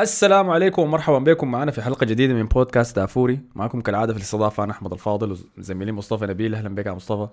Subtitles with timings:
[0.00, 1.50] السلام عليكم ومرحبا بكم.
[1.50, 3.40] معنا في حلقة جديدة من بودكاست دافوري.
[3.54, 6.54] معكم كالعادة في الاستضافة أنا أحمد الفاضل وزميلي مصطفى نبيل.
[6.54, 7.28] أهلا بك يا مصطفى.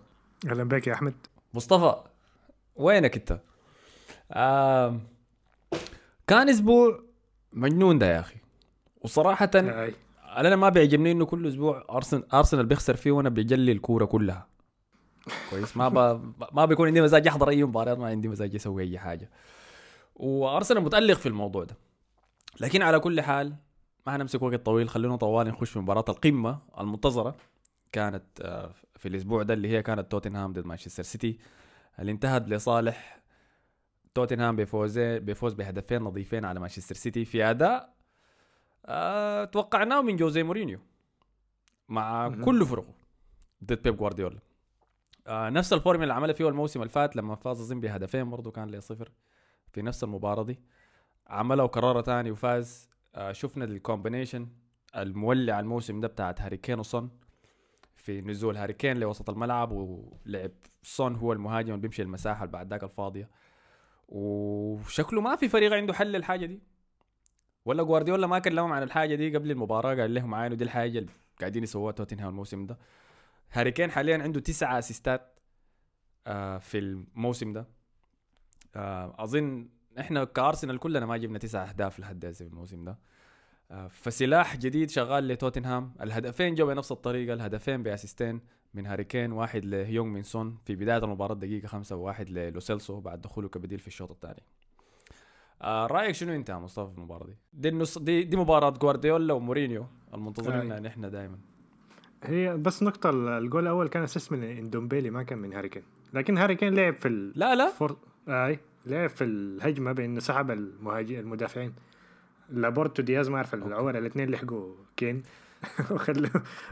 [0.47, 1.13] أهلا بك يا أحمد.
[1.53, 1.95] مصطفى
[2.75, 3.39] وينك أنت؟
[4.31, 4.99] آه
[6.27, 6.99] كان أسبوع
[7.53, 8.35] مجنون ده يا أخي.
[9.01, 9.93] وصراحة هاي
[10.37, 14.47] أنا ما بيعجبني إنه كل أسبوع ارسنال أرسنال بيخسر فيه وأنا بيجلي الكورة كلها.
[15.49, 15.77] كويس.
[15.77, 16.21] ما ب...
[16.57, 19.29] ما بيكون عندي مزاج أحضر أي مباريات ما عندي مزاج أسوي أي حاجة.
[20.15, 21.75] وأرسنال متألق في الموضوع ده.
[22.61, 23.55] لكن على كل حال
[24.07, 27.35] ما هنمسك وقت طويل خلينا طوال نخش في مباراة القمة المنتظرة.
[27.91, 31.39] كانت آه، في الأسبوع ده اللي هي كانت توتنهام ضد مانشستر سيتي.
[31.99, 33.19] اللي انتهت لصالح
[34.13, 37.93] توتنهام بفوز بفوز بهدفين نظيفين على مانشستر سيتي في أداء
[38.85, 40.79] آه توقعناه من جوزي مورينيو
[41.89, 42.29] مع.
[42.45, 42.93] كل فرقه
[43.63, 44.39] ضد بيب جوارديولا.
[45.27, 48.67] آه نفس الفورمولا اللي عملها فيه الموسم اللي فات لما فاز اظن بهدفين برضه كانوا
[48.69, 49.11] لي صفر
[49.71, 50.59] في نفس المباراة دي.
[51.29, 52.89] عملها وكررها تاني وفاز.
[53.15, 54.47] آه شفنا ال combination
[54.97, 57.09] المولع الموسم ده بتاعت هاري كين وسون
[57.95, 60.51] في نزول هاري كين لوسط الملعب ولعب
[60.83, 63.29] سون هو المهاجم اللي بيمشي المساحة اللي بعد ذاك الفاضية.
[64.07, 66.61] وشكله ما في فريق عنده حل للحاجة دي.
[67.65, 71.11] ولا جوارديولا ما كلمهم عن الحاجة دي قبل المباراة قال لهم عينوا دي الحاجة اللي
[71.39, 72.77] قاعدين يسووها توتنهام الموسم ده.
[73.51, 75.39] هاري كين حاليا عنده تسعة assist ات
[76.27, 77.67] آه في الموسم ده.
[78.75, 82.97] آه أظن إحنا كأرسنال كلنا ما جبنا تسعة أهداف لحد هسه في الموسم ده.
[83.71, 85.93] آه فسلاح جديد شغال لتوتنهام.
[86.01, 88.41] الهدفين جو بنفس الطريقة الهدفين ب assist ين
[88.73, 90.57] من هاري كين واحد لهيونغ مين سون.
[90.65, 94.43] في بداية المباراة دقيقة خمسة وواحد للوسيلسو بعد دخوله كبديل في الشوط الثاني.
[95.61, 99.33] آه رأيك شنو أنت يا مصطفى في المباراة دي؟ دي النص دي, دي مباراة جوارديولا
[99.33, 100.81] ومورينيو المنتظرين.
[100.81, 101.37] نحن دائما
[102.23, 105.83] هي بس نقطة ال- الجول الأول كان أساس من إندومبيلي ما كان من هاري كين.
[106.13, 107.33] لكن هاري كين لعب في ال...
[107.35, 107.69] لا لا.
[107.71, 107.97] فور...
[108.27, 108.59] أي.
[108.89, 111.73] لعب في الهجمة بأنه سحب المهاجم المدافعين؟
[112.49, 115.23] لابورتو دياز ما أعرف الأول الاثنين لحقوا كين.
[115.91, 116.29] وخلوا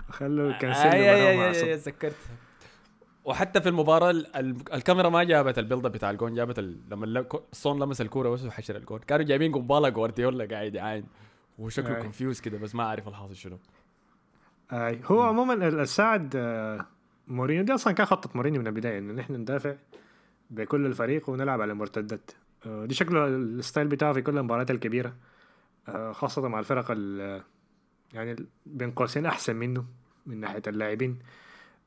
[0.09, 1.65] وخلوا كانسيلو اي اي براهم اي عصب.
[1.67, 2.15] اي تذكرت.
[3.25, 6.77] وحتى في المباراة ال- ال- الكاميرا ما جابت ال build up بتاع الجون جابت ال...
[6.91, 8.99] لما صون لمس الكورة بس وحشر الجون.
[8.99, 11.03] كانوا جايبين قنبله جوارديولا قاعد يعاين.
[11.59, 12.01] وشكله.
[12.01, 13.57] confused كده بس ما عارف الحاصل شنو.
[14.71, 14.99] أي.
[15.05, 16.85] هو عموما ال- الساعد آه،
[17.27, 17.63] مورينيو.
[17.63, 19.75] دي أصلا كان خطة مورينيو من البداية إنه نحن ندافع.
[20.49, 22.31] بكل الفريق ونلعب على المرتدات
[22.65, 25.13] آه، دي شكله ال style بتاعه في كل المباريات الكبيرة.
[25.89, 27.41] آه، خاصة مع الفرق ال-
[28.13, 28.35] يعني
[28.65, 29.85] بين قوسين أحسن منه
[30.25, 31.19] من ناحية اللاعبين.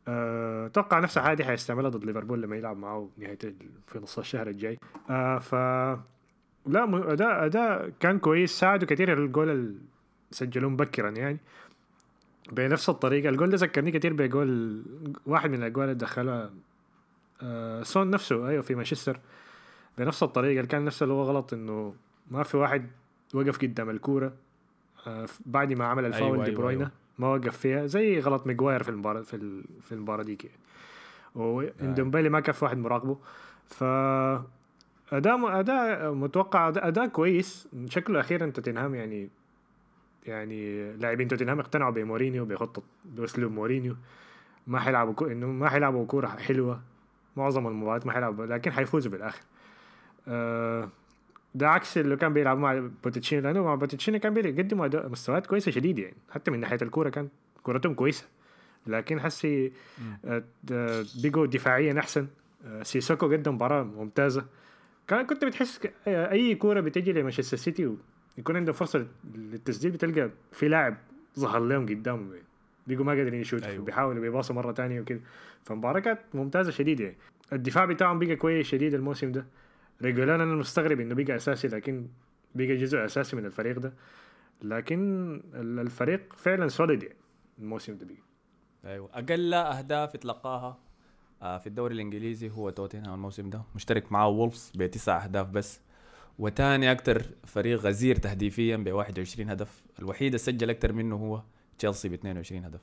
[0.09, 3.39] آه، أتوقع نفس الحاجة دي حيستعملها ضد ليفربول لما يلعب معه نهاية
[3.87, 4.79] في نص الشهر الجاي.
[5.11, 5.55] آه، ف
[6.67, 8.51] لا اداء أداء كان كويس.
[8.59, 9.75] ساعده كثير الجول اللي
[10.31, 11.39] سجلوه مبكرا يعني.
[12.53, 13.29] بنفس الطريقة.
[13.29, 14.83] الجول ده ذكرني كتير بجول
[15.27, 16.51] واحد من الأجوال اللي دخلها آه
[17.83, 19.21] سون نفسه أيوه في مانشستر.
[19.99, 21.95] بنفس الطريقة اللي كان نفسه اللي هو غلط إنه
[22.31, 22.87] ما في واحد
[23.35, 24.33] وقف قدام الكورة
[25.07, 26.93] آه بعد ما عمل الفاول أيوة، دي أيوة، بروينا أيوة.
[27.19, 30.53] ما وقف فيها زي غلط ميغواير في المباراة في في المباراة دي كده
[31.35, 33.19] واندومبيلي ما كان في واحد مراقبه.
[33.67, 33.85] ف
[35.13, 37.69] أداء أداء متوقع اداء, كويس.
[37.87, 39.29] شكله أخيرا توتنهام يعني
[40.27, 43.97] يعني لاعبين توتنهام اقتنعوا بمورينيو بخطه بأسلوب مورينيو.
[44.67, 45.27] ما حيلعبوا كو...
[45.27, 46.81] إنه ما حيلعبوا كورة حلوة.
[47.41, 49.43] معظم المباريات ما حيلعبوا لكن حيفوزوا بالآخر.
[50.29, 50.89] آه
[51.55, 56.03] ده عكس اللي كان بيلعب مع بوتيتشينو لأنه مع بوتيتشينو كان بيقدموا مستويات كويسة شديده
[56.03, 57.29] يعني حتى من ناحية الكورة كان
[57.63, 58.25] كورتهم كويسة.
[58.87, 59.73] لكن حسي
[60.25, 60.43] آه،
[61.25, 62.27] بقوا دفاعيا أحسن.
[62.67, 64.45] آه، سيسوكو قدم مباراة ممتازة.
[65.09, 67.97] كان كنت بتحس أي كورة بتجي لمانشستر سيتي
[68.39, 70.97] ويكون عندهم فرصة للتسديد بتلقى في لاعب
[71.39, 72.45] ظهر لهم قدامهم يعني.
[72.91, 73.63] بيقوا ما قادرين يشوت.
[73.63, 73.85] أيوه.
[73.85, 75.21] بيحاولوا بيباصوا مرة تانية وكده.
[75.65, 77.05] فمباراة كانت ممتازة شديدة.
[77.05, 77.17] يعني
[77.53, 79.47] الدفاع بتاعهم بقى كويس شديد الموسم ده.
[80.03, 82.07] ريجولان أنا مستغرب إنه بقى أساسي لكن
[82.55, 83.93] بقى جزء أساسي من الفريق ده.
[84.63, 87.17] لكن ال- الفريق فعلا solid يعني
[87.59, 88.93] الموسم ده بقى.
[88.93, 89.09] أيوه.
[89.15, 90.79] أقل أهداف اتلقاها
[91.43, 93.63] آه، في الدوري الإنجليزي هو توتنهام الموسم ده.
[93.75, 95.81] مشترك معاه وولفز بتسع أهداف بس.
[96.39, 99.83] وتاني أكتر فريق غزير تهديفيا ب 21 هدف.
[99.99, 101.43] الوحيد اللي سجل أكتر منه هو
[101.81, 102.81] تشيلسي ب 22 هدف.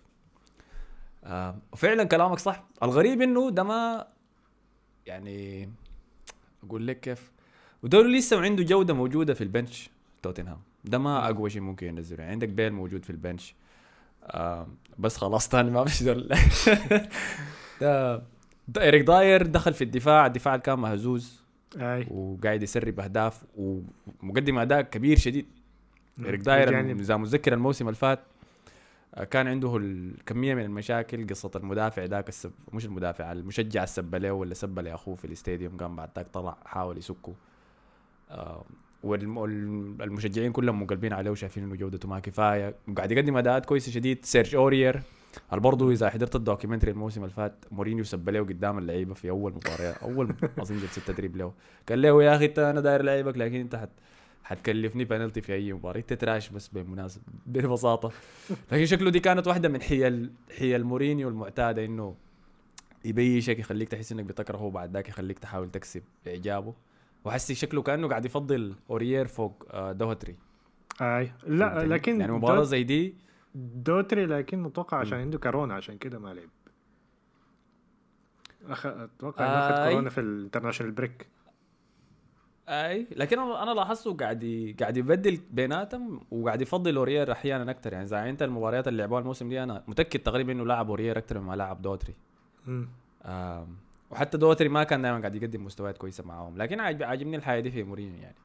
[1.24, 2.64] آه وفعلا كلامك صح.
[2.84, 4.08] الغريب إنه ده ما
[5.06, 5.70] يعني
[6.64, 7.32] أقول لك كيف.
[7.84, 9.90] ودول لسه عنده جودة موجودة في ال bench
[10.22, 10.60] توتنهام.
[10.86, 12.20] ده ما أقوى شيء ممكن ينزله.
[12.20, 13.56] يعني عندك بيل موجود في ال bench.
[14.24, 14.68] آه
[15.00, 16.30] بس خلاص تاني ما فيش دول
[17.82, 18.24] ده
[18.78, 20.26] إيريك داير دخل في الدفاع.
[20.26, 21.42] الدفاع كان مهزوز.
[21.78, 22.08] أي.
[22.12, 23.44] وقاعد يسرب أهداف.
[23.58, 25.46] ومقدم أداء كبير شديد.
[26.26, 28.37] إيريك داير يعني إذا متذكر الموسم اللي فات آه،
[29.24, 34.54] كان عنده الكميه من المشاكل قصة المدافع ذاك السب مش المدافع المشجع السب له ولا
[34.54, 37.36] سب لاخوه في ال stadium قام بعد ذاك طلع حاول يسكه.
[38.32, 38.66] آه،
[39.04, 42.76] والمشجعين كلهم مقلبين عليه وشايفين إنه جودته ما كفاية.
[42.88, 44.26] وقاعد يقدم أداءات كويسة شديد.
[44.26, 45.02] سيرج اورير
[45.52, 49.54] برضه إذا حضرت ال documentary الموسم اللي فات مورينيو سب له قدام اللعيبة في أول
[49.54, 51.54] مباراه أول اظن جلسة تدريب له.
[51.90, 53.90] قال له يا أخي أنا داير لعيبك لكن أنت حت
[54.48, 55.98] حتكلفني بنالتي في أي مباراة.
[55.98, 58.12] انت trash بس بالمناسبه ببساطة.
[58.72, 62.16] لكن شكله دي كانت واحدة من حيل حيل مورينيو المعتادة إنه
[63.06, 66.74] يبيشك يخليك تحس إنك بتكرهه وبعد ذاك يخليك تحاول تكسب إعجابه.
[67.26, 70.36] وحسي شكله كأنه قاعد يفضل أوريير فوق آه، دوهتري.
[71.02, 71.32] أي.
[71.48, 73.16] لا لكن يعني مباراة زي دي
[73.56, 76.50] دوتري لكن متوقع عشان عنده كورونا عشان كده ما لعب.
[78.68, 78.86] أخ...
[78.86, 81.28] أتوقع إنه أخذ كورونا في ال international break.
[82.70, 83.08] أي.
[83.16, 84.76] لكن أنا لاحظته قاعد ي...
[84.80, 89.50] قاعد يبدل بيناتهم وقاعد يفضل اوريير أحيانا أكثر يعني زي أنت المباريات اللي لعبوها الموسم
[89.50, 92.14] دي أنا متأكد تقريبا إنه لاعب اوريير أكثر مما لاعب دوتري
[93.24, 93.68] آه
[94.12, 96.58] وحتى دوتري ما كان دائما قاعد يقدم مستويات كويسة معاهم.
[96.58, 98.36] لكن عاجبني الحياة دي في مورينيو يعني.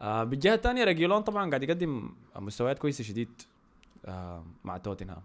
[0.00, 3.42] آه بالجهة الثانية ريجيلون طبعا قاعد يقدم مستويات كويسة شديد
[4.06, 5.22] آه مع توتنهام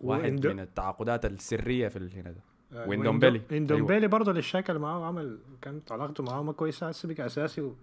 [0.00, 2.40] واحد من التعاقدات السرية في هنا ده.
[2.72, 4.08] آه ويندومبيلي ويندومبيلي أيوة.
[4.10, 7.74] برضه للشكل معاه عمل كانت علاقته معاه ما كويسة هسه بقى أساسي و...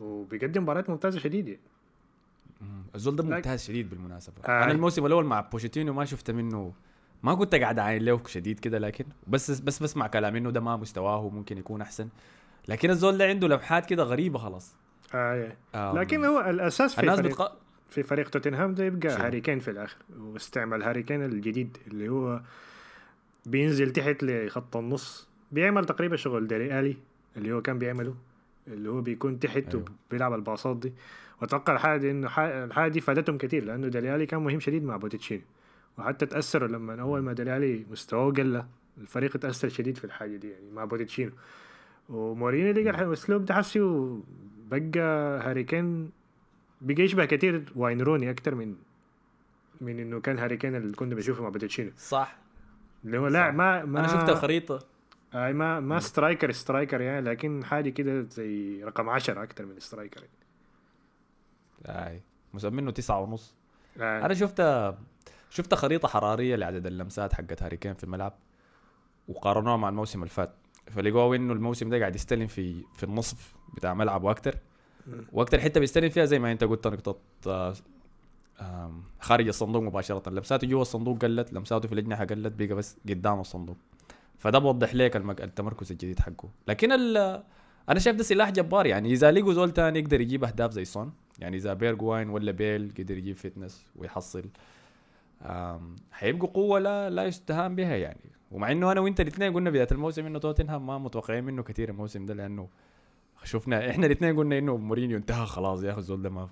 [0.00, 1.56] وبيقدم مباريات ممتازة شديدة.
[2.94, 4.34] الزول ده ممتاز شديد بالمناسبة.
[4.44, 4.64] آه.
[4.64, 6.72] أنا الموسم الأول مع بوشيتينو ما شفت منه
[7.22, 10.76] ما كنت قاعد عاين له شديد كده لكن بس بس بسمع كلام إنه ده ما
[10.76, 12.08] مستواه ممكن يكون أحسن.
[12.68, 14.74] لكن الزول ده عنده لمحات كده غريبة خلاص.
[15.14, 17.56] آه لكن هو الأساس في الناس فريق بتق...
[17.88, 22.40] في فريق توتنهام ده يبقى هاري كين في الآخر واستعمل هاري كين الجديد اللي هو
[23.46, 26.96] بينزل تحت لخط النص بيعمل تقريبا شغل ديري آلي
[27.36, 28.14] اللي هو كان بيعمله
[28.68, 29.84] اللي هو بيكون تحت أيوه.
[30.10, 30.92] وبيلعب الباصات دي.
[31.42, 32.26] وأتوقع الحاجة دي إنه
[32.64, 35.42] الحاجة دي فادتهم كثير لأنه ديلي كان مهم شديد مع بوتيتشيني.
[35.98, 38.64] وحتى تأثروا لما أول ما ديلي مستواه قل
[38.98, 41.32] الفريق تأثر شديد في الحاجة دي يعني مع بوتيتشينو
[42.08, 45.00] ومورينيو لقى الاسلوب ده حسي وبقى
[45.42, 46.10] هاري كين
[46.80, 48.74] بقى يشبه كثير واين روني أكثر من
[49.80, 52.36] من إنه كان هاري كين اللي كنا بنشوفه مع بوتيتشينو صح.
[53.04, 54.78] اللي هو لا ما ما أنا شفت الخريطه
[55.34, 60.20] أي ما ما striker striker يعني لكن حاجة كده زي رقم 10 أكثر من striker
[60.20, 62.08] يعني.
[62.08, 62.22] اي
[62.54, 63.54] مسمينه تسعة ونص.
[64.00, 64.26] آه.
[64.26, 64.62] أنا شفت
[65.50, 68.32] شفت خريطة حرارية لعدد اللمسات حقت هاري كين في الملعب
[69.28, 70.54] وقارنوها مع الموسم اللي فات.
[70.86, 74.58] فلقوا إنه الموسم ده قاعد يستلم في في النصف بتاع ملعب وأكتر.
[75.32, 77.74] وأكتر حتة بيستلم فيها زي ما أنت قلت نقطة
[79.20, 80.30] خارج الصندوق مباشرة.
[80.30, 83.76] لمساته جوا الصندوق قلت لمساته في الاجنحه قلت بقى بس قدام الصندوق.
[84.38, 86.48] فده بوضح لك التمركز الجديد حقه.
[86.68, 86.92] لكن
[87.88, 88.86] أنا شايف ده سلاح جبار.
[88.86, 92.92] يعني إذا لقوا زول تاني يقدر يجيب أهداف زي سون يعني إذا بيرجواين ولا بيل
[92.98, 94.44] قدر يجيب fitness ويحصل
[96.12, 98.30] حيبقوا قوة لا لا يستهان بها يعني.
[98.50, 102.26] ومع إنه أنا وإنت الاثنين قلنا بداية الموسم إنه توتنهام ما متوقعين منه كثير الموسم
[102.26, 102.68] ده لأنه
[103.44, 106.48] شفنا إحنا الاثنين قلنا إنه مورينيو انتهى خلاص يا أخي الزول ده ما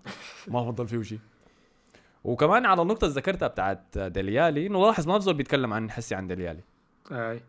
[0.48, 1.18] ما فضل فيه شيء.
[2.24, 6.14] وكمان على النقطة اللي ذكرتها بتاعت ديلي آلي إنه لاحظ ما بزول بيتكلم عن حسي
[6.14, 6.60] عن ديلي آلي
[7.12, 7.40] أي.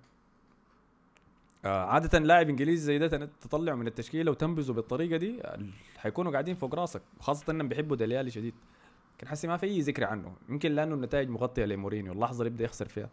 [1.66, 5.44] آه عادة لاعب إنجليزي زي ده تطلعه من التشكيلة وتنبذه بالطريقة دي
[5.98, 8.54] حيكونوا قاعدين فوق راسك وخاصة إنهم بيحبوا دليالي شديد.
[9.18, 12.64] لكن حسي ما في أي ذكر عنه يمكن لأنه النتائج مغطية لمورينيو اللحظة اللي يبدأ
[12.64, 13.10] يخسر فيها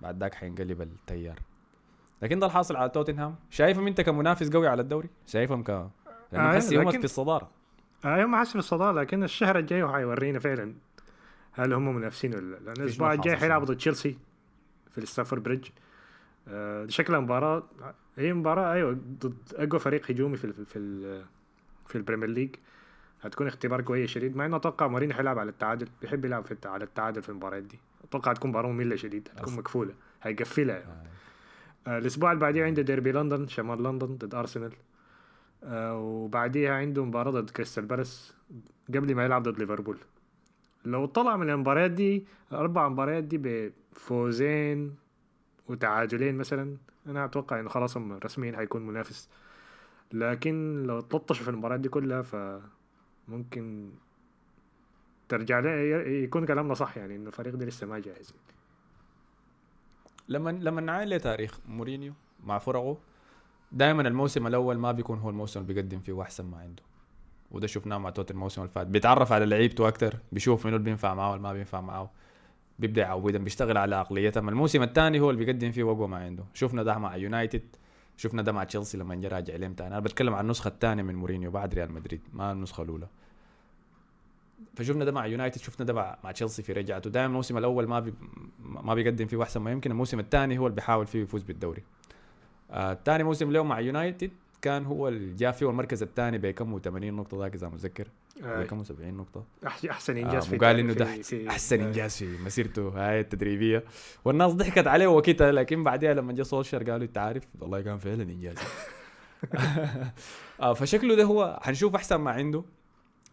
[0.00, 1.38] بعد ذاك حينقلب التيار.
[2.22, 3.36] لكن ده الحاصل على توتنهام.
[3.50, 5.68] شايفهم أنت كمنافس قوي على الدوري؟ شايفهم ك
[6.32, 6.98] لأنه آه حسي لكن...
[6.98, 7.44] في الصدارة.
[7.44, 7.55] آه
[8.04, 10.74] يوم حسي في الصداره لكن الشهر الجاي حيورينا فعلا
[11.52, 12.56] هل هم منافسين ولا لا.
[12.64, 14.18] لأن الأسبوع الجاي حيلعبوا ضد تشيلسي
[14.90, 15.68] في الستامفورد بريدج.
[16.48, 17.62] آه شكلها مباراه
[18.16, 21.24] هي مباراة أيوه ضد أقوى فريق هجومي في في في,
[21.86, 22.54] في البريمير ليج.
[23.22, 24.36] هتكون اختبار كويس شديد.
[24.36, 27.78] مع إنه أتوقع مورينيو حيلعب على التعادل بيحب يلعب في على التعادل في المباريات دي.
[28.04, 31.90] أتوقع هتكون مباراة مملة شديد هتكون مكفولة هيقفلها آه.
[31.90, 34.72] آه الأسبوع اللي بعديه عنده ديربي لندن شمال لندن ضد أرسنال.
[35.62, 38.34] وبعديها عنده مباراة ضد كريستال بالاس
[38.88, 39.98] قبل ما يلعب ضد ليفربول.
[40.84, 44.96] لو طلع من المباريات دي الأربع مباريات دي بفوزين
[45.68, 49.28] وتعادلين مثلا أنا أتوقع انه خلاص هم رسميا هيكون منافس.
[50.12, 52.60] لكن لو تلطشوا في المباريات دي كلها ف
[53.28, 53.90] ممكن
[55.28, 55.58] ترجع
[56.06, 58.34] يكون كلامنا صح يعني انه الفريق ده لسه ما جاهز.
[60.28, 62.12] لما لما نعاين لتاريخ مورينيو
[62.44, 62.98] مع فرقه
[63.72, 66.82] دائما الموسم الأول ما بيكون هو الموسم اللي بيقدم فيه احسن ما عنده.
[67.50, 68.86] وده شفناه مع توت الموسم اللي فات.
[68.86, 72.10] بيتعرف على لعيبته أكثر بيشوف منو اللي بينفع معاه واللي ما بينفع معاه
[72.78, 76.44] بيبدأ يعودهم بيشتغل على عقليتهم الموسم الثاني هو اللي بيقدم فيه اقوى ما عنده.
[76.54, 77.76] شفنا ده مع يونايتد
[78.16, 81.50] شفنا ده مع تشيلسي لما جا راجع لهم أنا بتكلم عن النسخة الثانية من مورينيو
[81.50, 83.08] بعد ريال مدريد ما النسخة الأولى.
[84.74, 87.10] فشفنا ده مع يونايتد شفنا ده مع, مع تشيلسي في رجعته.
[87.10, 88.14] دائما الموسم الأول ما بي
[88.58, 89.90] ما بيقدم فيه احسن ما يمكن.
[89.90, 91.82] الموسم الثاني هو اللي بيحاول فيه يفوز بالدوري.
[92.70, 94.30] الثاني آه موسم له مع يونايتد
[94.62, 98.08] كان هو اللي جاء فيه المركز الثاني بكم 80 نقطة ذاك إذا متذكر.
[98.44, 99.44] آه، بكم 70 نقطة.
[99.90, 103.84] أحسن إنجاز آه وقال إنه ده أحسن آه، إنجاز في مسيرته هاي التدريبية.
[104.24, 108.22] والناس ضحكت عليه وكده لكن بعدها لما جاء سولشر قالوا أنت عارف والله كان فعلا
[108.22, 108.56] إنجاز.
[110.60, 112.64] آه فشكله ده هو حنشوف أحسن ما عنده.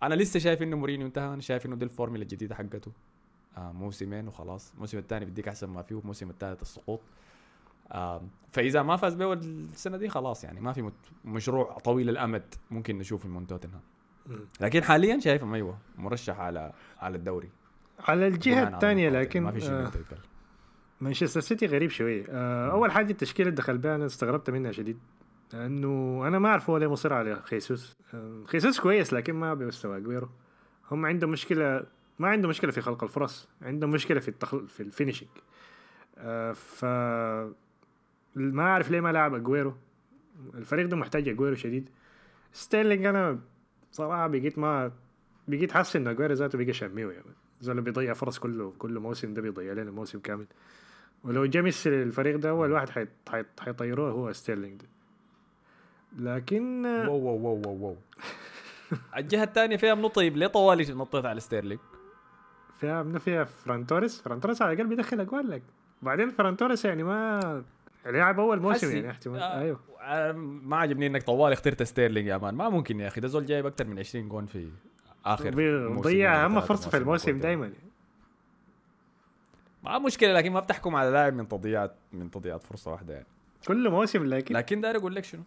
[0.03, 2.91] أنا لسه شايف إنه مورينيو انتهى أنا شايف إنه دي الفورمولا الجديدة حقته.
[3.57, 4.71] آه موسمين وخلاص.
[4.75, 6.99] الموسم الثاني بديك أحسن ما فيه والموسم الثالث السقوط.
[8.51, 10.91] فإذا ما فاز به السنة دي خلاص يعني ما في
[11.25, 13.81] مشروع طويل الأمد ممكن نشوفه من توتنهام.
[14.61, 17.49] لكن حاليا شايفهم أيوه مرشح على على الدوري.
[17.99, 19.91] على الجهة الثانية لكن ما في شيء آه،.
[21.01, 22.25] مانشستر سيتي غريب شوي.
[22.29, 24.97] آه أول حاجة التشكيلة اللي دخل بها أنا استغربت منها شديد
[25.53, 27.97] لأنه أنا ما أعرف هو ليه مصر على خيسوس.
[28.13, 30.29] آه خيسوس كويس لكن ما بمستوى أجويرو.
[30.91, 31.85] هم عندهم مشكلة
[32.19, 34.67] ما عندهم مشكلة في خلق الفرص عندهم مشكلة في التخل...
[34.67, 35.29] في ال finishing
[36.17, 36.85] آه ف
[38.35, 39.73] ما أعرف ليه ما لعب أجويرو.
[40.53, 41.89] الفريق ده محتاج أجويرو شديد.
[42.53, 43.39] ستيرلينج أنا
[43.91, 44.91] صراحة بقيت ما
[45.47, 47.25] بقيت حاسس إن أجويرو ذاته بقى شميو يعني.
[47.61, 50.45] زول بيضيع فرص كله كل موسم ده بيضيع لنا موسم كامل.
[51.23, 54.87] ولو جا ميسي الفريق ده أول واحد حيط- حيط- حيطيروه هو ستيرلينج ده.
[56.19, 57.97] لكن واو واو واو واو واو.
[59.17, 61.79] الجهة الثانية فيها منو طيب؟ ليه طوالي نطيت على ستيرلينج؟
[62.79, 64.21] فيها من فيها فران توريس.
[64.21, 65.61] فران توريس على الأقل بيدخل أجوال لك.
[66.01, 67.63] بعدين فران توريس يعني ما
[68.05, 68.95] لعب أول موسم.
[68.95, 69.59] يعني احتمال آه.
[69.59, 73.27] أيوه آه، ما عجبني إنك طوالي اخترت ستيرلينج يا مان ما ممكن يا أخي ده
[73.27, 74.69] زول جايب أكثر من 20 جون في
[75.25, 77.39] آخر موسمين ضيع ولا أهم فرصة في الموسم.
[77.39, 77.93] دائما يعني.
[79.83, 83.27] ما مشكلة لكن ما بتحكم على لاعب من تضييعات من تضييعات فرصة واحدة يعني
[83.67, 85.43] كل موسم لكن لكن داير أقول لك شنو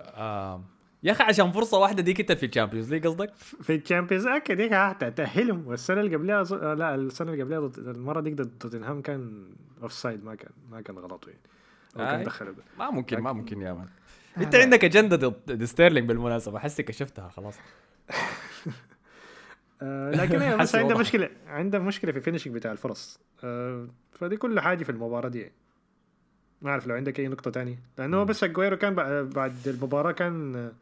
[0.00, 0.60] آه
[1.02, 4.26] يا أخي عشان فرصة واحدة دي كنت في ال Champions League قصدك؟ في ال Champions
[4.26, 8.50] أكيد ديك هتأهلهم والسنة اللي قبلها آه، لا السنة اللي قبلها ضد المرة ديك ضد
[8.60, 9.50] توتنهام كان
[9.82, 11.40] offside ما كان ما كان غلطه يعني
[11.96, 12.24] هو كان آي.
[12.24, 13.86] دخل ما ممكن ما لكن- ممكن يا man
[14.38, 17.54] أنت عندك أجندة ضد ستيرلينج بالمناسبة حسي كشفتها خلاص
[19.82, 20.98] آه لكن بس عنده.
[20.98, 25.40] مشكلة عنده مشكلة في ال finishing بتاع الفرص آه فدي كل حاجة في المباراة دي
[25.40, 25.52] يعني.
[26.62, 30.56] ما أعرف لو عندك أي نقطة تانية لأنه بس أجويرو كان بع- بعد المباراة كان
[30.56, 30.72] آه،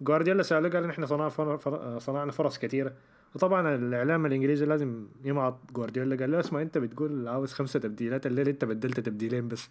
[0.00, 2.92] جوارديولا سألوه قال إحنا صنعنا فر- فر- آه، صنعنا فرص كثيره
[3.34, 6.16] وطبعا الإعلام الإنجليزي لازم يمعط جوارديولا.
[6.16, 8.26] قال له اسمع أنت بتقول عاوز خمسة تبديلات.
[8.26, 9.68] الليلة أنت بدلت تبديلين بس؟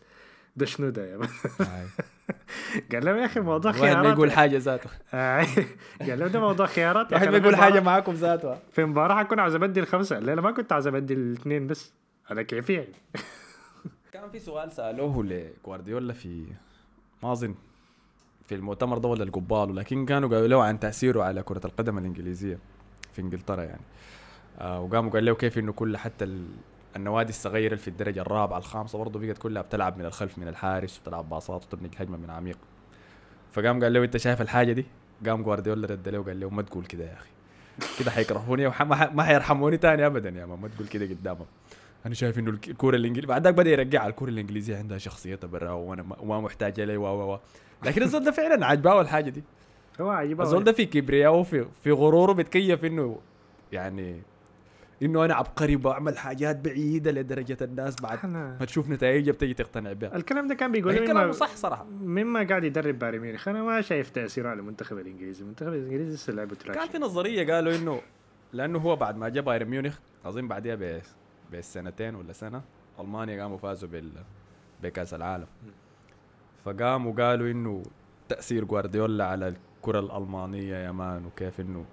[0.56, 1.18] ده شنو ده يا؟
[2.92, 4.90] قال له يا أخي موضوع خيارات يقول حاجة ذاته.
[5.14, 5.46] آه،
[6.02, 7.12] قال له ده موضوع خيارات.
[7.12, 8.58] يا واحد أخي، ما أنا يقول في حاجة مباراة- معاكم ذاته.
[8.72, 10.18] في مباراة حكون عاوز أبدل خمسة.
[10.18, 11.94] الليلة ما كنت عاوز أبدل اثنين بس.
[12.30, 12.94] على كيفي يعني
[14.12, 16.46] كان في سؤال سألوه لجوارديولا في
[17.24, 17.56] ما اظن
[18.48, 22.58] في المؤتمر ده ولا القبال لكن كانوا قالوا له عن تأثيره على كرة القدم الإنجليزية
[23.14, 23.82] في إنجلترا يعني.
[24.60, 26.48] آه وقاموا قال له كيف إنه كل حتى ال-
[26.96, 31.30] النوادي الصغيرة في الدرجة الرابعة الخامسة برضه بقت كلها بتلعب من الخلف من الحارس وبتلعب
[31.30, 32.58] باصات وتبني الهجمه من عميق.
[33.52, 34.86] فقام قال له انت شايف الحاجة دي؟
[35.28, 37.30] قام جوارديولا رد له وقال له ما تقول كده يا أخي.
[38.00, 41.46] كده حيكرهوني وح- ما ح- ما حيرحموني تاني ابدا يا مان ما تقول كده قدامهم.
[42.06, 45.72] أنا شايف إنه الك- الكورة الإنجليزية بعد ذاك بدأ يرجع الكورة الإنجليزية عندها شخصيتها برا
[45.72, 47.40] وأنا ما- وما محتاجة لي و و
[47.86, 49.44] لكن الزول ده فعلا عجباه الحاجة دي.
[50.02, 53.20] هو عجيب الزول ده في كبرياء وفي في غروره بيتكيف إنه
[53.72, 54.22] يعني
[55.04, 59.94] إنه أنا عبقري بعمل حاجات بعيدة لدرجة الناس بعد أنا ما تشوف نتائجها بتيجي تقتنع
[59.94, 60.16] بها.
[60.16, 61.84] الكلام ده كان بيقول مما كلامه صح صراحة.
[62.02, 63.48] مما قاعد يدرب بايرن ميونخ.
[63.48, 65.44] أنا ما شايف تأثيره على المنتخب الإنجليزي.
[65.44, 68.02] المنتخب الإنجليزي لسه لعبه كان تراش في نظرية قالوا إنه
[68.54, 71.02] لأنه هو بعد ما جاء بايرن ميونخ اظن بعدها ب-
[71.54, 72.62] بسنتين ولا سنة
[73.00, 74.10] ألمانيا قاموا فازوا بال
[74.84, 75.48] بكأس العالم.
[76.66, 77.84] فقاموا قالوا إنه
[78.30, 81.86] تأثير جوارديولا على الكرة الألمانية يا مان وكيف إنه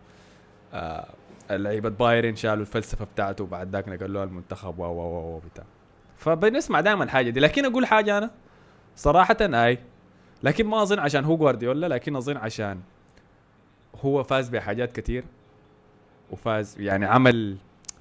[0.75, 1.09] آه
[1.51, 5.65] لعيبه بايرن شالوا الفلسفة بتاعته وبعد ذاك نقلوها المنتخب و و و بتاع.
[6.17, 7.41] فبنسمع دائما الحاجة دي.
[7.41, 8.31] لكن أقول حاجة أنا.
[8.97, 9.79] صراحة أي.
[10.43, 12.81] لكن ما أظن عشان هو جوارديولا لكن أظن عشان
[14.05, 15.25] هو فاز بحاجات كتير
[16.31, 17.57] وفاز يعني عمل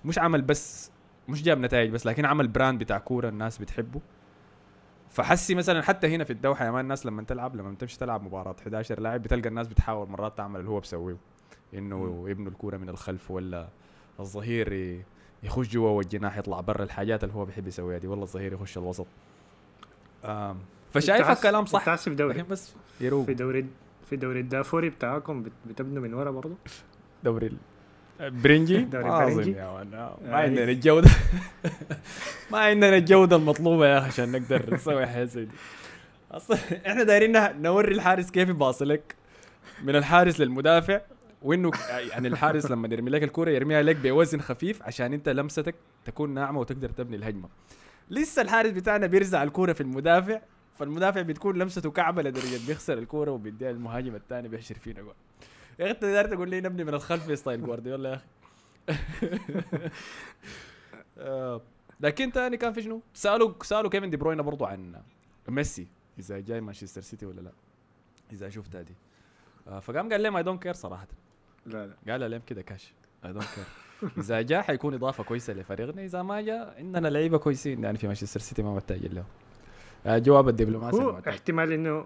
[0.06, 0.92] مش عمل بس
[1.30, 4.00] مش جاب نتائج بس لكن عمل brand بتاع كورة الناس بتحبه.
[5.10, 8.56] فحسي مثلا حتى هنا في الدوحة يا man الناس لما تلعب لما تمشي تلعب مباراة
[8.62, 11.18] 11 لاعب بتلقى الناس بتحاول مرات تعمل اللي هو بيسويه
[11.74, 13.68] إنه يبنوا الكورة من الخلف ولا
[14.20, 15.02] الظهير
[15.44, 19.08] يخش جوا والجناح يطلع برا الحاجات اللي هو بيحب يسويها دي والله الظهير يخش الوسط.
[20.26, 20.58] آم
[20.94, 21.96] فشايفها بتحس- كلام صح.
[21.96, 22.44] في دوري.
[22.44, 23.26] بس يروق.
[23.26, 23.66] في دوري
[24.10, 26.56] في دوري الدافوري بتاعكم بت- بتبنوا من ورا برضه؟
[27.24, 27.52] دوري
[28.20, 29.52] برنجي؟ دوري برنجي.
[29.52, 30.36] يا مان ما آه.
[30.36, 31.10] عندنا الجوده
[32.52, 35.52] ما عندنا الجوده المطلوبه يا أخي عشان نقدر نسوي حاجة زي دي.
[36.32, 36.58] أصلا
[36.88, 39.16] إحنا دايرين نوري الحارس كيف يباصلك.
[39.84, 41.02] من الحارس للمدافع.
[41.42, 46.34] وإنه يعني الحارس لما يرمي لك الكورة يرميها لك بوزن خفيف عشان أنت لمستك تكون
[46.34, 47.50] ناعمة وتقدر تبني الهجمة.
[48.10, 50.40] لسه الحارس بتاعنا بيرزع الكورة في المدافع.
[50.80, 55.14] فالمدافع بتكون لمسته كعبة لدرجة بيخسر الكورة وبيديها المهاجم الثاني بيحشر فينا جول.
[55.80, 58.26] يا أخي انت داير تقول لي نبني من الخلف style جوارديولا يا أخي.
[62.00, 64.96] لكن تاني كان في شنو؟ سألوا سألوا كيفن دي بروين برضو عن
[65.48, 65.88] ميسي
[66.20, 67.52] إذا جاي مانشستر سيتي ولا لا
[68.32, 68.94] إذا شفتها دي
[69.68, 71.08] آه، فقام قال لهم I don't care صراحة.
[71.66, 72.12] لا لا.
[72.12, 72.94] قال لهم كده كاش
[73.26, 73.64] I don't care
[74.18, 78.40] إذا جاء حيكون إضافة كويسة لفريقنا إذا ما جاء عندنا لعيبة كويسين يعني في مانشستر
[78.40, 79.24] سيتي ما محتاج له
[80.06, 81.22] آه، جواب الدبلوماسي هو.
[81.28, 82.06] احتمال إنه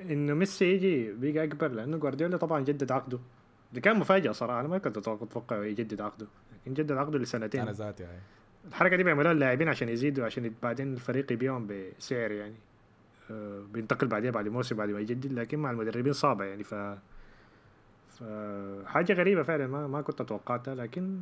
[0.00, 3.18] إنه ميسي يجي بيجي أكبر لأنه جوارديولا طبعا جدد عقده.
[3.72, 7.60] دي كان مفاجأة صراحة أنا ما كنت أتوقع يجدد عقده لكن جدد عقده لسنتين.
[7.60, 8.20] أنا ذاتي يعني.
[8.68, 12.54] الحركة دي بيعملوها اللاعبين عشان يزيدوا عشان بعدين الفريق يبيعهم بسعر يعني.
[13.30, 16.64] آه، بينتقل بعدين بعد موسم بعد ما يجدد لكن مع المدربين صعبة يعني.
[16.64, 16.74] ف
[18.86, 21.20] حاجة غريبة فعلا ما ما كنت أتوقعتها لكن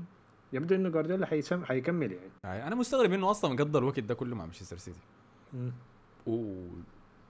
[0.53, 1.65] يبدو إنه جوارديولا حيسم...
[1.65, 2.31] حيكمل يعني.
[2.45, 5.01] يعني أنا مستغرب إنه أصلا قضى الوقت ده كله مع مانشستر سيتي.
[6.27, 6.67] و...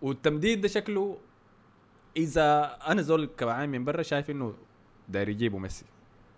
[0.03, 1.19] والتمديد ده شكله
[2.17, 4.55] إذا أنا زول كعين من برا شايف إنه
[5.09, 5.85] داير يجيبوا ميسي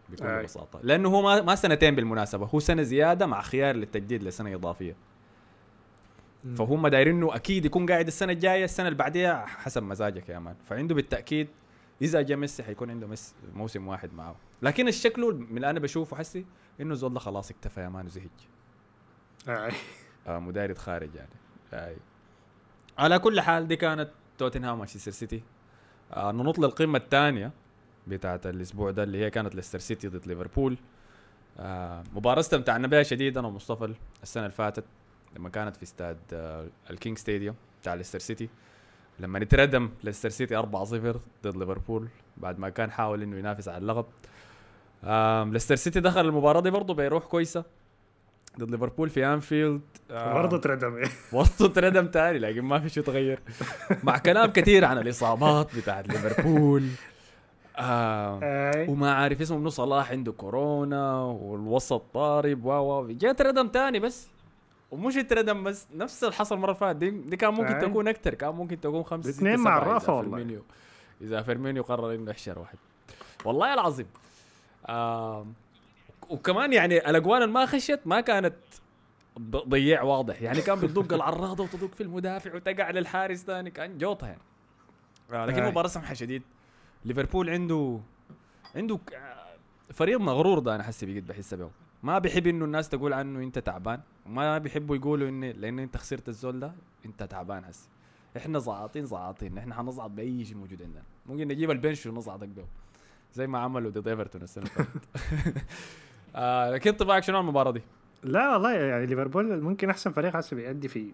[0.09, 0.45] بكل أي.
[0.45, 4.97] بساطة لأنه هو ما, ما سنتين بالمناسبة هو سنة زيادة مع خيار للتجديد لسنة إضافية.
[6.57, 10.55] فهم دايرين إنه أكيد يكون قاعد السنة الجاية السنة اللي بعديها حسب مزاجك يا مان
[10.69, 11.49] فعنده بالتأكيد
[12.03, 16.17] إذا جاء ميسي حيكون عنده مس موسم واحد معه لكن الشكل من اللي أنا بشوفه
[16.17, 16.45] حسي
[16.81, 18.29] إنه زول ده خلاص اكتفى يا مان وزهج
[19.49, 20.39] آه.
[20.39, 21.31] مدارد خارج يعني
[21.73, 21.97] آي.
[22.99, 25.43] على كل حال دي كانت توتنهام مانشستر سيتي
[26.13, 27.51] آه ننط للقمة الثانية
[28.07, 30.77] بتاعت الأسبوع ده اللي هي كانت ليستر سيتي ضد ليفربول.
[31.59, 34.85] آه مباراة استمتعنا بها شديد أنا ومصطفى السنة اللي فاتت
[35.37, 38.49] لما كانت في استاد آه الكينج ستاديوم بتاع ليستر سيتي.
[39.21, 40.65] لما نتردم ليستر سيتي 4-0
[41.45, 44.05] ضد ليفربول بعد ما كان حاول إنه ينافس على اللقب.
[45.53, 47.65] ليستر سيتي دخل المباراة دي برضه بروح كويسة.
[48.59, 49.81] ضد ليفربول في أنفيلد.
[50.11, 53.39] آه برضه تردم وسطه تردم تاني لكن ما في شيء تغير
[54.05, 56.89] مع كلام كثير عن الإصابات بتاعت ليفربول.
[57.79, 58.87] آه.
[58.89, 64.29] وما عارف اسمه منو صلاح عنده كورونا والوسط طارب و و جاء تردم تاني بس.
[64.91, 66.99] ومش تردم بس نفس اللي حصل المرة اللي فاتت.
[66.99, 67.79] دي, دي كان ممكن.
[67.79, 70.61] تكون أكثر كان ممكن تكون خمسه ستة الاثنين مع إذا والله.
[71.21, 72.79] إذا فيرمينيو قرر إنه يحشر واحد.
[73.45, 74.07] والله العظيم.
[74.89, 75.47] آه
[76.29, 78.55] وكمان يعني الاجوان اللي ما خشت ما كانت
[79.69, 80.43] ضياع واضح.
[80.43, 84.41] يعني كان بتدق العراضه وتدق في المدافع وتقع للحارس ثاني كان جوطه يعني.
[85.33, 85.71] آه لكن آي.
[85.71, 86.43] مباراة سمحة شديد.
[87.05, 88.01] ليفربول عنده
[88.77, 89.47] عنده آه،
[89.93, 91.71] فريق مغرور ده أنا حسي بقيت بحس به
[92.03, 96.29] ما بيحب إنه الناس تقول عنه أنت تعبان وما بيحبوا يقولوا ان لأن أنت خسرت
[96.29, 96.73] الزول ده
[97.07, 97.89] أنت تعبان هسي
[98.37, 99.59] إحنا زعاطين زعاطين.
[99.59, 101.03] إحنا حنصعد بأي شيء موجود عندنا.
[101.27, 102.65] ممكن نجيب البنش ونصعدك به
[103.35, 105.09] زي ما عملوا ضد إيفرتون السنة اللي فاتت.
[106.37, 107.83] آه لكن طبعك شنو المباراة دي؟
[108.23, 111.13] لا والله يعني ليفربول ممكن أحسن فريق هسه بيأدي في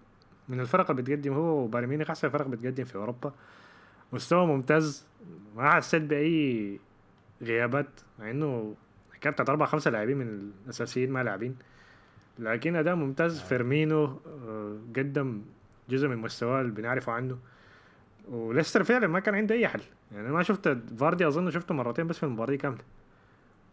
[0.48, 3.32] من الفرق اللي بتقدم هو وبايرن ميونخ أحسن فرق بتقدم في أوروبا.
[4.12, 5.06] مستوى ممتاز.
[5.56, 6.78] ما حسيت بأي
[7.42, 8.74] غيابات مع إنه
[9.14, 11.56] حكايه بتاعت أربع خمسة لاعبين من الأساسيين ما لاعبين.
[12.38, 13.40] لكن أداء ممتاز.
[13.40, 15.42] فيرمينو آه، قدم
[15.88, 17.38] جزء من مستواه اللي بنعرفه عنه.
[18.28, 19.82] وليستر فعلا ما كان عنده أي حل.
[20.12, 22.82] يعني ما شفت فاردي أظن شفته مرتين بس في المباراة كاملة.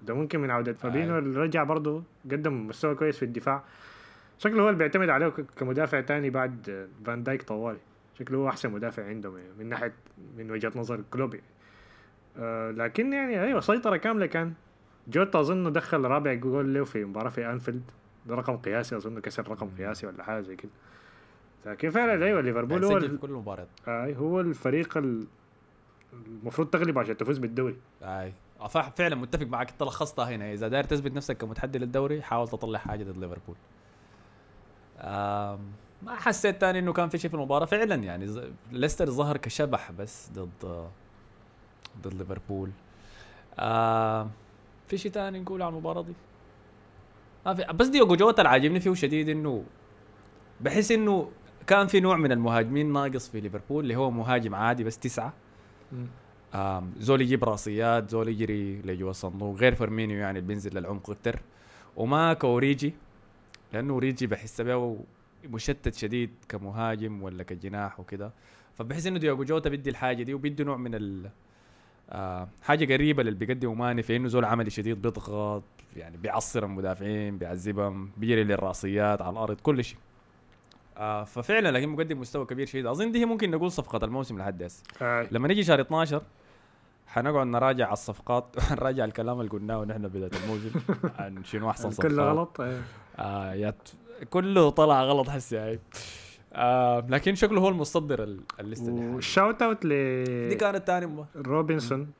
[0.03, 1.19] ده ممكن من عوده فابينو أيوة.
[1.19, 3.63] اللي رجع برضه قدم مستوى كويس في الدفاع.
[4.37, 7.79] شكله هو اللي بيعتمد عليه كمدافع تاني بعد فان دايك طوالي.
[8.19, 9.93] شكله هو أحسن مدافع عنده من- من ناحيه
[10.37, 11.45] من وجهة نظر كلوب يعني.
[12.37, 14.53] آه لكن يعني أيوه سيطرة كاملة كان.
[15.07, 17.83] جوتا اظن دخل رابع جول له في مباراة في أنفيلد.
[18.25, 20.71] ده رقم قياسي اظن كسر رقم قياسي ولا حاجة زي كده.
[21.65, 25.27] لكن فعلا أيوه ليفربول هو في كل المباريات آه هو الفريق ال-
[26.27, 27.75] المفروض تغلب عشان تفوز بالدوري.
[28.03, 28.07] أي.
[28.07, 28.31] آه،
[28.67, 29.71] فعلا متفق معك.
[29.71, 30.53] انت لخصتها هنا.
[30.53, 33.55] إذا داير تثبت نفسك كمتحدي للدوري حاول تطلع حاجة ضد ليفربول.
[36.01, 37.65] ما حسيت تاني إنه كان في شيء في المباراة.
[37.65, 40.87] فعلا يعني ليستر ظهر كشبح بس ضد
[42.01, 42.71] ضد ليفربول.
[44.87, 46.13] في شيء تاني نقول عن المباراة دي؟
[47.45, 49.63] ما في بس ديوجو جوتا اللي عاجبني فيه شديد إنه
[50.61, 51.31] بحس إنه
[51.67, 55.33] كان في نوع من المهاجمين ناقص في ليفربول اللي هو مهاجم عادي بس تسعة.
[56.99, 61.39] زول يجيب رأسيات زول يجري لجوا الصندوق غير فيرمينيو يعني بينزل للعمق أكتر
[61.97, 62.93] وما كوريجي
[63.73, 64.97] لأنه أوريجي بحس به
[65.49, 68.31] مشتت شديد كمهاجم ولا كجناح وكده.
[68.77, 71.29] فبحس إنه دياغو جوتا بيدي الحاجة دي وبيدي نوع من ال
[72.09, 75.63] آه حاجة قريبة للي بيقدمه ماني في إنه زول عملي شديد بيضغط
[75.97, 79.97] يعني بيعصر المدافعين بيعذبهم بيجري للرأسيات على الأرض كل شيء.
[80.97, 82.85] آه ففعلا لكن مقدم مستوى كبير شديد.
[82.85, 84.83] أظن دي ممكن نقول صفقة الموسم لحد هسه.
[85.01, 85.27] آه.
[85.31, 86.21] لما نيجي شهر 12
[87.09, 90.71] حنقعد نراجع على الصفقات ونراجع الكلام اللي قلناه ونحن بدايه الموسم.
[91.19, 92.79] عن شنو أحسن صفقات كله غلط آه.
[93.19, 93.73] آه يا
[94.29, 95.79] كله طلع غلط هسه هاي
[96.53, 99.07] آه لكن شكله هو المصدر ال- الليسته دي.
[99.07, 99.89] والشاوت أوت ل
[100.49, 102.11] دي كانت ثاني روبنسون.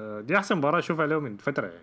[0.00, 1.78] آه، دي أحسن مباراة اشوفها له من فترة يعني.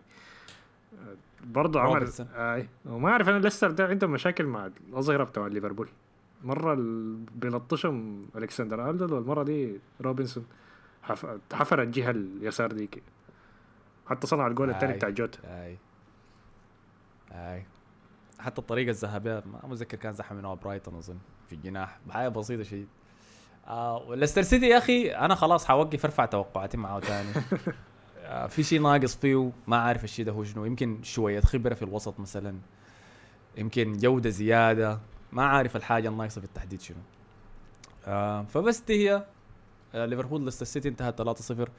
[0.93, 1.15] آه،
[1.45, 2.27] برضه عمل روبنسون.
[2.35, 5.87] اي وما أعرف أنا ليستر ده عندهم مشاكل مع الاظهره بتوع ليفربول.
[6.43, 10.45] مرة ال- بيلطشهم ألكسندر أرنولد والمرة دي روبنسون.
[11.03, 11.25] حف...
[11.53, 13.03] حفر الجهة اليسار ديك.
[14.07, 14.93] حتى صنع الجول الثاني.
[14.93, 15.39] بتاع جوتا.
[15.43, 15.77] اي
[17.31, 17.65] اي
[18.39, 22.87] حتى الطريقة الذهبية ما متذكر كان زحمة منها برايتون أظن في الجناح بحاجة بسيطة شديد.
[23.67, 27.29] آه وليستر سيتي يا أخي أنا خلاص حوقف ارفع توقعاتي معه تاني.
[28.23, 30.65] آه في شيء ناقص فيه ما عارف الشيء ده هو شنو.
[30.65, 32.55] يمكن شوية خبرة في الوسط مثلا.
[33.57, 34.99] يمكن جودة زيادة.
[35.31, 36.97] ما عارف الحاجة الناقصة في التحديد شنو.
[38.07, 39.25] آه فبس دي هي
[39.93, 41.69] ليفربول ليستر سيتي انتهت 3-0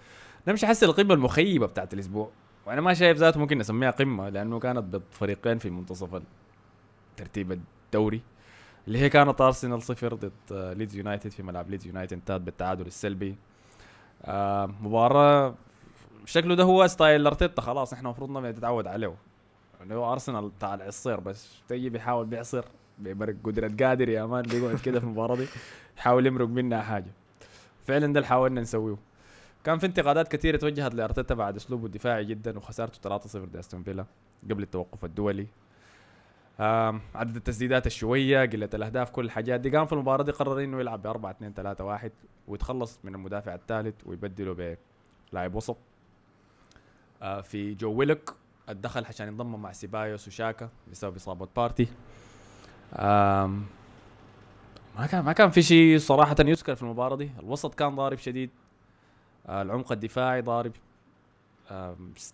[0.48, 2.30] نمشي حسي القمة المخيبة بتاعت الأسبوع.
[2.66, 6.22] وأنا ما شايف ذاته ممكن نسميها قمة لأنه كانت ضد فريقين في منتصف
[7.16, 8.22] ترتيب الدوري
[8.86, 12.86] اللي هي كانت أرسنال صفر ضد آه، ليدز يونايتد في ملعب ليدز يونايتد انتهت بالتعادل
[12.86, 13.36] السلبي.
[14.24, 15.54] آه مباراة
[16.24, 19.14] شكله ده هو ستايل أرتيتا خلاص إحنا المفروض نتعود عليه.
[19.82, 22.64] اللي هو أرسنال بتاع العصير بس تيجي بيحاول بيعصر
[22.98, 25.46] بمرق قدرة قادر يا man بيقعد كده في المباراة دي
[25.98, 27.10] يحاول يمرق منها حاجة.
[27.86, 28.96] فعلا ده اللي حاولنا نسويه.
[29.64, 34.04] كان في انتقادات كثيرة توجهت لأرتيتا بعد أسلوبه الدفاعي جدا وخسارته 3-0 ضد استون فيلا
[34.50, 35.46] قبل التوقف الدولي.
[37.14, 39.76] عدد التسديدات الشوية قلة الأهداف كل الحاجات دي.
[39.76, 42.12] قام في المباراة دي قرر إنه يلعب ب 4 2 3 1
[42.48, 44.76] ويتخلص من المدافع الثالث ويبدله
[45.32, 45.76] بلاعب وسط.
[47.22, 48.30] آه، في جو ويلوك
[48.68, 51.88] الدخل عشان ينضم مع سيبايوس وشاكا بسبب إصابة بارتي.
[54.98, 57.30] ما كان ما كان في شيء صراحة يذكر في المباراة دي.
[57.38, 58.50] الوسط كان ضارب شديد.
[59.46, 60.72] آه، العمق الدفاعي ضارب.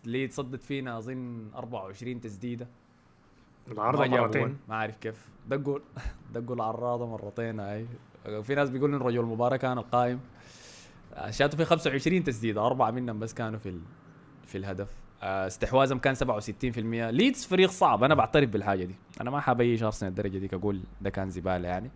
[0.04, 2.66] ليدز شاتت فينا أظن 24 تسديدة.
[3.70, 4.56] العارضه مرتين.
[4.68, 5.28] ما أعرف كيف.
[5.48, 5.78] دقوا
[6.34, 7.86] دقوا العراضه مرتين هاي.
[8.42, 10.20] في ناس بيقولوا إن رجل المباراة كان القائم.
[11.14, 12.66] آه، شاتوا في 25 تسديدة.
[12.66, 13.80] أربعة منهم بس كانوا في ال...
[14.46, 14.88] في الهدف.
[15.22, 18.04] آه، استحواذهم كان 67% ليدز فريق صعب.
[18.04, 18.94] أنا بعترف بالحاجة دي.
[19.20, 21.90] أنا ما حاب إيش ارسنال الدرجه ديك أقول ده كان زبالة يعني.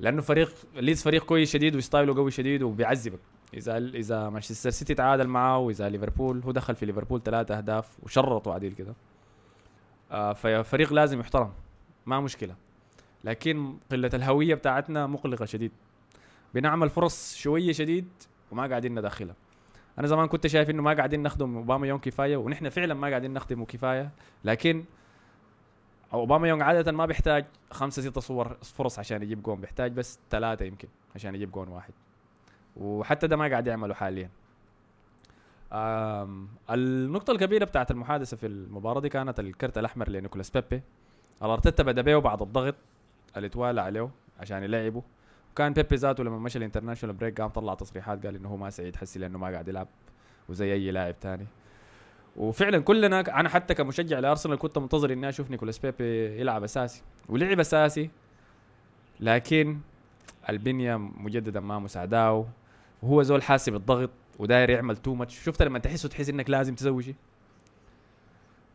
[0.00, 3.18] لأنه فريق ليدز فريق كويس شديد وستايله قوي شديد وبيعذبك.
[3.54, 8.52] إذا إذا مانشستر سيتي تعادل معه وإذا ليفربول هو دخل في ليفربول ثلاثة أهداف وشرطوا
[8.54, 8.94] عديل كده.
[10.10, 11.52] آه ففريق لازم يحترم
[12.06, 12.54] ما مشكلة.
[13.24, 15.72] لكن قلة الهوية بتاعتنا مقلقة شديد.
[16.54, 18.08] بنعمل فرص شوية شديد
[18.52, 19.34] وما قاعدين ندخلها
[19.98, 23.32] أنا زمان كنت شايف إنه ما قاعدين نخدم أوباما يوم كفاية ونحن فعلا ما قاعدين
[23.32, 24.10] نخدمه كفاية.
[24.44, 24.84] لكن
[26.12, 30.64] أوباما يونغ عادة ما بيحتاج خمسة ستة صور فرص عشان يجيب جون بيحتاج بس ثلاثة
[30.64, 31.92] يمكن عشان يجيب جون واحد.
[32.76, 34.30] وحتى ده ما قاعد يعمله حاليا.
[36.70, 40.82] النقطة الكبيرة بتاعت المحادثة في المباراة دي كانت الكرت الأحمر لنيكولاس بيبي.
[41.42, 42.74] الأرتيتا بدأ بيه بعد الضغط
[43.36, 45.02] اللي توالى عليه عشان يلعبه.
[45.52, 48.70] وكان بيبي ذاته لما مشى ال international break قام طلع تصريحات قال إنه هو ما
[48.70, 49.88] سعيد حسي لأنه ما قاعد يلعب
[50.48, 51.46] وزي أي لاعب تاني.
[52.36, 57.60] وفعلا كلنا أنا حتى كمشجع لأرسنال كنت منتظر إني أشوف نيكولاس بيبي يلعب أساسي ولعب
[57.60, 58.10] أساسي
[59.20, 59.78] لكن
[60.48, 62.46] البنيه مجددا ما مساعداه
[63.02, 67.02] وهو زول حاسب الضغط وداير يعمل too much شفت لما تحسه تحس إنك لازم تسوي
[67.02, 67.14] شيء؟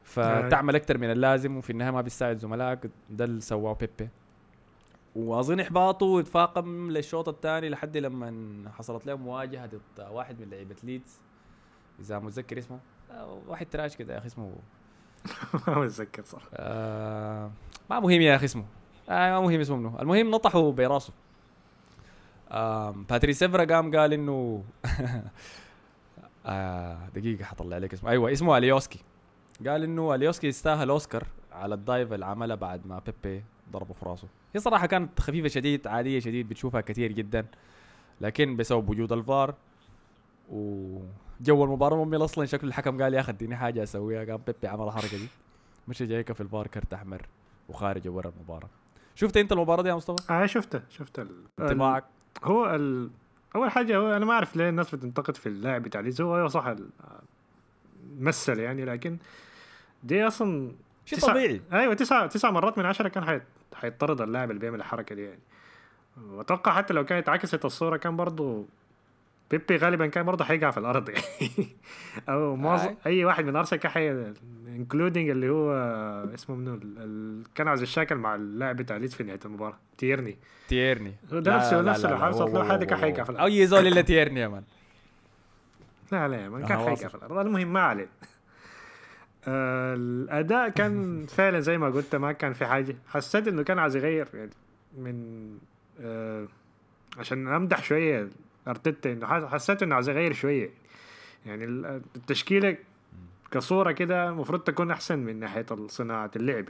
[0.04, 4.10] فتعمل أكثر من اللازم وفي النهاية ما بتساعد زملائك ده اللي سواه بيبي.
[5.16, 11.20] وأظن إحباطه يتفاقم للشوط الثاني لحد لما حصلت له مواجهة ضد واحد من لعيبة ليدز.
[12.00, 12.80] إذا متذكر اسمه.
[13.48, 14.52] واحد trash كده يا أخي اسمه.
[15.68, 16.48] ما متذكر صراحة.
[16.54, 17.52] آه
[17.90, 18.66] ما مهم يا أخي اسمه.
[19.10, 21.14] آه ما مهم اسمه منه المهم نطحوا براسه.
[22.52, 24.64] آه باتري سيفرا قام قال إنه
[26.46, 28.10] آه دقيقة حطلع عليك اسمه.
[28.10, 29.00] أيوه اسمه أليوسكي.
[29.68, 34.28] قال إنه أليوسكي يستاهل أوسكار على الدايف اللي عملها بعد ما بيبي ضربه في راسه.
[34.56, 37.46] هي صراحة كانت خفيفة شديد عادية شديد بتشوفها كثير جدا.
[38.22, 39.56] لكن بسبب وجود الفار
[41.42, 44.84] وجو المباراة ممل أصلا شكل الحكم قال يا أخي اديني حاجة أسويها قام بيبي عمل
[44.88, 45.28] الحركة دي.
[45.88, 47.22] مشى جايك في الفار كرت أحمر
[47.70, 48.70] وخارج ورا المباراة.
[49.16, 51.30] شفت أنت المباراة دي يا مصطفى؟ آه شفته شفت ال...
[51.60, 52.04] انطباعك؟
[52.44, 53.10] هو ال...
[53.56, 56.66] أول حاجة هو أنا ما أعرف ليه الناس بتنتقد في اللاعب بتاع ليدز هو صح
[56.66, 56.90] ال-
[58.20, 59.18] مثل يعني لكن
[60.04, 60.72] دي أصلا
[61.06, 61.62] شيء تسع- طبيعي.
[61.74, 63.44] أيوه تسع تسع مرات من عشرة كان حيت...
[63.76, 65.40] حيطرد اللاعب اللي بيعمل الحركة دي يعني.
[66.32, 68.66] وأتوقع حتى لو كانت عكست الصورة كان برضو
[69.52, 71.10] بيبي غالبا كان برضه حيقع في الأرض.
[71.10, 71.68] يعني
[72.30, 72.96] أو معظم.
[73.06, 73.26] أي.
[73.26, 74.12] واحد من أرسنال كان حي
[74.68, 75.72] including اللي هو
[76.34, 76.80] اسمه منو.
[77.56, 79.78] كان عايز الشاكل مع اللاعب بتاع ليدز في نهاية المباراة.
[79.98, 80.38] تيرني.
[80.68, 81.14] تيرني.
[81.34, 83.46] هو ده نفسه- نفسه لو حصلت له حاجة كان حيقع في الأرض.
[83.46, 84.64] أي زول إلا تيرني يا man.
[86.12, 87.10] لا لا ما كان آه، حيقع واصل.
[87.10, 87.38] في الأرض.
[87.46, 88.08] المهم ما عليه
[89.48, 92.96] آه الأداء كان فعلا زي ما قلت ما كان في حاجة.
[93.08, 94.50] حسيت إنه كان عايز يغير يعني
[94.98, 95.48] من
[96.02, 96.48] آه
[97.20, 98.28] عشان أمدح شوية
[98.68, 100.70] ارتيتا إنه حسيت إنه عايز اغير شوية.
[101.46, 101.66] يعني
[102.16, 102.78] التشكيلة
[103.52, 106.66] كصورة كده المفروض تكون أحسن من ناحية صناعة اللعب.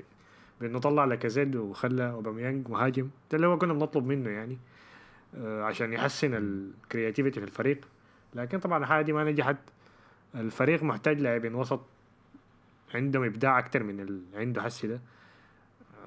[0.62, 3.10] بانه طلع لاكازيد وخلى أوباميانج مهاجم.
[3.32, 4.58] ده اللي هو كنا بنطلب منه يعني
[5.38, 7.86] آه عشان يحسن ال creativity في الفريق.
[8.36, 9.58] لكن طبعا الحاجة دي ما نجحت.
[10.36, 11.82] الفريق محتاج لاعبين وسط
[12.96, 15.00] عندهم إبداع أكتر من اللي عنده حسي ده.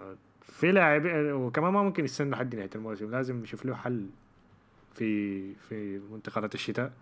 [0.00, 3.10] آه، في لاعب وكمان ما ممكن يستنى لحد نهاية الموسم.
[3.10, 4.06] لازم يشوف له حل.
[4.98, 6.92] في في انتقالات الشتاء.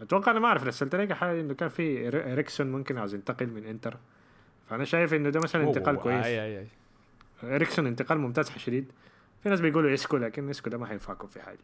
[0.00, 3.66] أتوقع أنا ما أعرف رسلت لك حاجة إنه كان في اريكسون ممكن عاوز ينتقل من
[3.66, 3.96] إنتر.
[4.70, 6.24] فأنا شايف إنه ده مثلا انتقال كويس.
[6.24, 6.66] أي أي أي.
[7.42, 8.92] اريكسون انتقال ممتاز شديد
[9.42, 11.58] في ناس بيقولوا اسكو لكن اسكو ده ما حينفعكم في حاجة.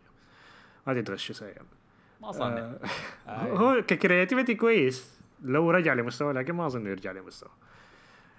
[0.86, 1.66] ما تتغشوا يعني
[2.22, 2.72] ما صانع
[3.28, 7.50] آه هو ك creativity كويس لو رجع لمستوى لكن ما أظن يرجع لمستوى.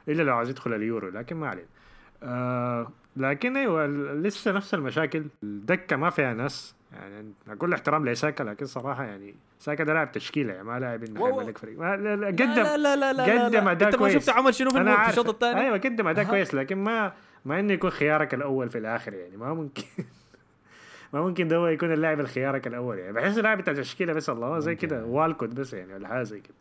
[0.07, 1.65] إلا لو عايز يدخل اليورو لكن ما عليه
[2.23, 5.25] آه لكن أيوه لسه نفس المشاكل.
[5.43, 6.75] الدكة ما فيها ناس.
[6.93, 11.25] يعني كل احترام لساكا لكن صراحة يعني ساكا ده لاعب تشكيلة يعني ما لاعب إنه
[11.25, 11.77] حيعمل لك فريق.
[11.77, 14.13] قدم لا لا لا لا قدم أداء أنت ما كويس.
[14.13, 17.13] شفت عمل شنو في الشوط الثاني؟ أيوه قدم أداء كويس لكن ما
[17.45, 19.83] ما إنه يكون خيارك الأول في الآخر يعني ما ممكن.
[21.13, 24.59] ما ممكن ده هو يكون اللاعب الخيارك الأول يعني بحس اللاعب بتاع التشكيله بس الله
[24.59, 26.55] زي كده والكوت بس يعني ولا حاجة زي كده.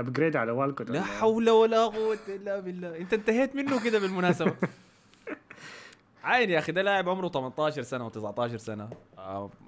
[0.00, 2.96] upgrade على والكوت لا حول ولا قوة إلا بالله.
[2.96, 4.54] أنت انتهيت منه كده بالمناسبة.
[6.24, 8.90] عين يا أخي ده لاعب عمره 18 سنة و19 سنة.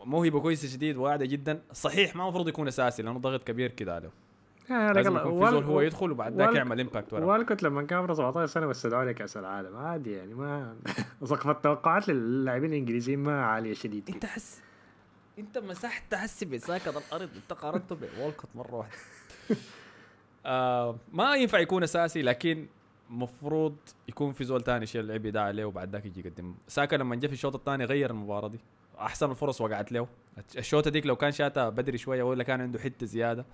[0.04, 1.62] موهبه كويسه شديد واعدة جدا.
[1.72, 4.10] صحيح ما المفروض يكون أساسي لأنه ضغط كبير كده عليه
[4.70, 7.24] آه لازم يكون في زول هو يدخل وبعد ذاك يعمل impact ورا.
[7.24, 10.76] والكوت لما كان عمره 17 سنه واستدعوا لكأس العالم عادي يعني ما
[11.24, 14.10] سقف التوقعات للاعبين الإنجليزيين ما عالية شديد.
[14.10, 14.60] أنت حس
[15.38, 18.96] أنت مسحت حسي بساكا الأرض أنت قارنته بوالكوت مرة واحدة.
[20.46, 22.66] آه ما ينفع يكون أساسي لكن
[23.10, 23.76] مفروض
[24.08, 26.54] يكون في زول تاني يشيل اللعب ده عليه وبعد ذاك يجي يقدم.
[26.68, 28.60] ساكا لما جاء في الشوط الثاني غير المباراة دي.
[28.98, 30.06] أحسن الفرص وقعت له.
[30.58, 33.46] الشوطه ديك لو كان شاتها بدري شوية ولا كان عنده حتة زيادة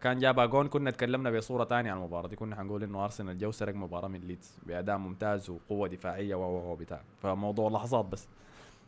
[0.00, 2.36] كان جابها جون كنا تكلمنا بصورة ثانية عن المباراة دي.
[2.36, 7.00] كنا حنقول إنه أرسنال جو سرق مباراة من ليدز بأداء ممتاز وقوة دفاعية و بتاع.
[7.22, 8.28] فموضوع لحظات بس.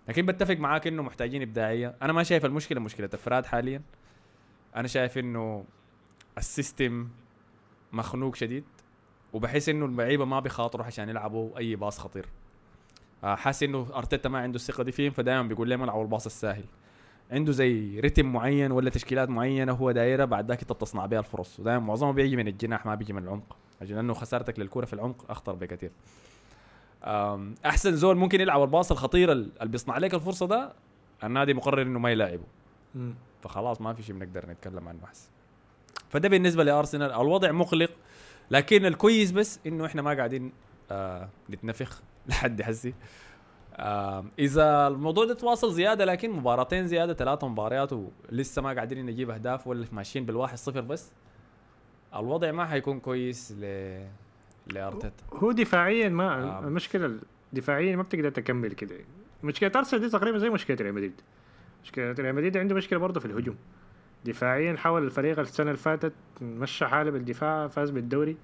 [0.09, 1.95] لكن بتفق معاك إنه محتاجين إبداعية.
[2.03, 3.83] أنا ما شايف المشكلة مشكلة أفراد حاليا.
[4.77, 5.64] أنا شايف إنه
[6.38, 7.09] ال system
[7.93, 8.64] مخنوق شديد
[9.33, 12.27] وبحس إنه اللعيبة ما بيخاطروا عشان يلعبوا أي pass خطير.
[13.22, 16.64] حاسس إنه أرتيتا ما عنده الثقة دي فيهم فدائما بيقول لهم العبوا ال pass الساهل؟
[17.30, 21.61] عنده زي رتم معين ولا تشكيلات معينة هو دايره بعد ذاك أنت بتصنع بها الفرص.
[21.61, 25.30] ودائما معظمه بيجي من الجناح ما بيجي من العمق عشان لأنه خسارتك للكرة في العمق
[25.30, 25.90] أخطر بكثير
[27.66, 30.72] أحسن زول ممكن يلعب الباص الخطير اللي بيصنع لك الفرصة ده
[31.24, 32.44] النادي مقرر إنه ما يلاعبه.
[33.42, 35.28] فخلاص ما في شيء بنقدر نتكلم عنه أحسن.
[36.09, 37.12] فده بالنسبة لأرسنال.
[37.12, 37.90] الوضع مقلق
[38.50, 40.52] لكن الكويس بس إنه إحنا ما قاعدين
[40.90, 42.02] آه نتنفخ.
[42.31, 42.95] لحد حسي
[44.38, 49.66] إذا الموضوع ده تواصل زيادة لكن مباراتين زيادة ثلاثة مباريات ولسه ما قاعدين نجيب أهداف
[49.66, 51.12] ولا ماشيين بالواحد صفر بس
[52.14, 53.64] الوضع ما حيكون كويس ل
[54.66, 55.25] لأرتيتا.
[55.33, 56.59] هو دفاعيا ما آه.
[56.61, 57.19] المشكلة
[57.53, 58.97] دفاعيا ما بتقدر تكمل كده.
[59.43, 61.21] مشكلة ارسنال دي تقريبا زي مشكلة ريال مدريد.
[61.85, 63.57] مشكلة ريال مدريد عنده مشكلة برضه في الهجوم.
[64.25, 68.37] دفاعيا حاول الفريق السنة اللي فاتت مشى حاله بالدفاع فاز بالدوري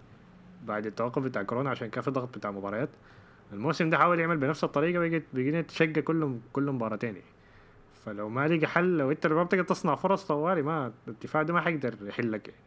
[0.65, 2.91] بعد التوقف بتاع كورونا عشان كان في ضغط بتاع مباريات.
[3.53, 7.17] الموسم ده حاول يعمل بنفس الطريقة بقيت بقينا تشقى كل كل مباراتين
[8.05, 11.61] فلو ما لقى حل لو إنت ما بتقدر تصنع فرص طوالي ما الدفاع ده ما
[11.61, 12.49] حيقدر يحلك.
[12.49, 12.61] يعني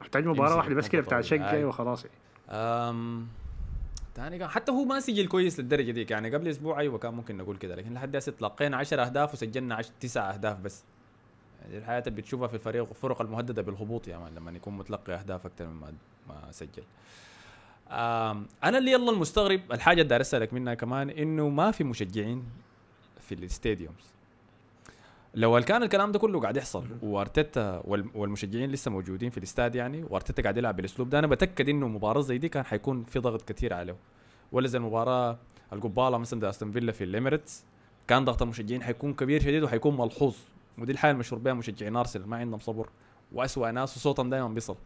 [0.00, 2.04] محتاج مباراة واحدة بس كده بتاع شقة وخلاص.
[2.04, 2.16] يعني
[2.50, 3.26] أم...
[4.14, 6.10] تاني حتى هو ما سجل كويس للدرجة ديك.
[6.10, 7.74] يعني قبل أسبوع أيوه كان ممكن نقول كده.
[7.74, 10.84] لكن لحد هسه تلقينا 10 أهداف وسجلنا 10 9 أهداف بس.
[11.62, 15.46] يعني الحياة اللي بتشوفها في الفريق الفرق المهددة بالهبوط يا مان لما يكون متلقي أهداف
[15.46, 15.92] أكثر مما
[16.28, 16.82] ما سجل.
[17.90, 22.44] أنا اللي يلا المستغرب الحاجة اللي اسالك منها كمان إنه ما في مشجعين
[23.20, 24.16] في الاستاديومز
[25.34, 27.82] لو كان الكلام ده كله قاعد يحصل وأرتيتا
[28.14, 32.20] والمشجعين لسه موجودين في الاستاد يعني وأرتيتا قاعد يلعب بالأسلوب ده أنا بتأكد إنه مباراة
[32.20, 33.96] زي دي كان حيكون في ضغط كثير عليه.
[34.52, 35.38] ولا زي المباراة
[35.72, 37.64] القبالة مثلا أستون فيلا في الإميريتس
[38.08, 40.34] كان ضغط المشجعين حيكون كبير شديد وحيكون ملحوظ.
[40.78, 42.88] ودي الحالة المشهور بها مشجعين أرسنال ما عندهم صبر
[43.32, 44.76] واسوء ناس وصوتهم دائما بيصل.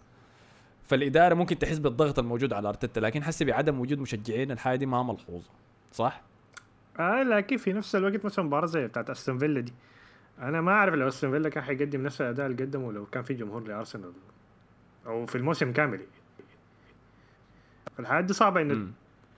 [0.90, 5.02] فالإدارة ممكن تحس بالضغط الموجود على أرتيتا لكن حسي بعدم وجود مشجعين الحاجة دي ما
[5.02, 5.50] ملحوظة
[5.92, 6.22] صح؟
[6.98, 9.72] آه لكن في نفس الوقت مثلا مباراة زي بتاعت أستون فيلا دي
[10.38, 13.34] أنا ما أعرف لو أستون فيلا كان حيقدم نفس الأداء اللي قدمه لو كان في
[13.34, 14.12] جمهور لأرسنال
[15.06, 16.00] أو في الموسم كامل.
[17.96, 18.88] فالحاجات دي صعبة انه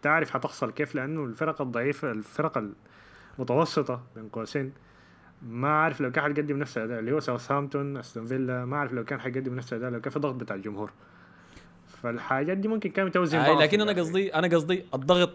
[0.02, 2.64] تعرف حتحصل كيف لأنه الفرق الضعيفة الفرق
[3.38, 4.72] المتوسطة بين قوسين
[5.42, 9.04] ما أعرف لو كان حيقدم نفس الأداء اللي هو ساوثهامبتون أستون فيلا ما أعرف لو
[9.04, 10.90] كان حيقدم نفس الأداء لو كان في ضغط بتاع الجمهور.
[12.02, 15.30] فالحاجات دي ممكن كانت توزن آه لكن أنا قصدي أنا قصدي الضغط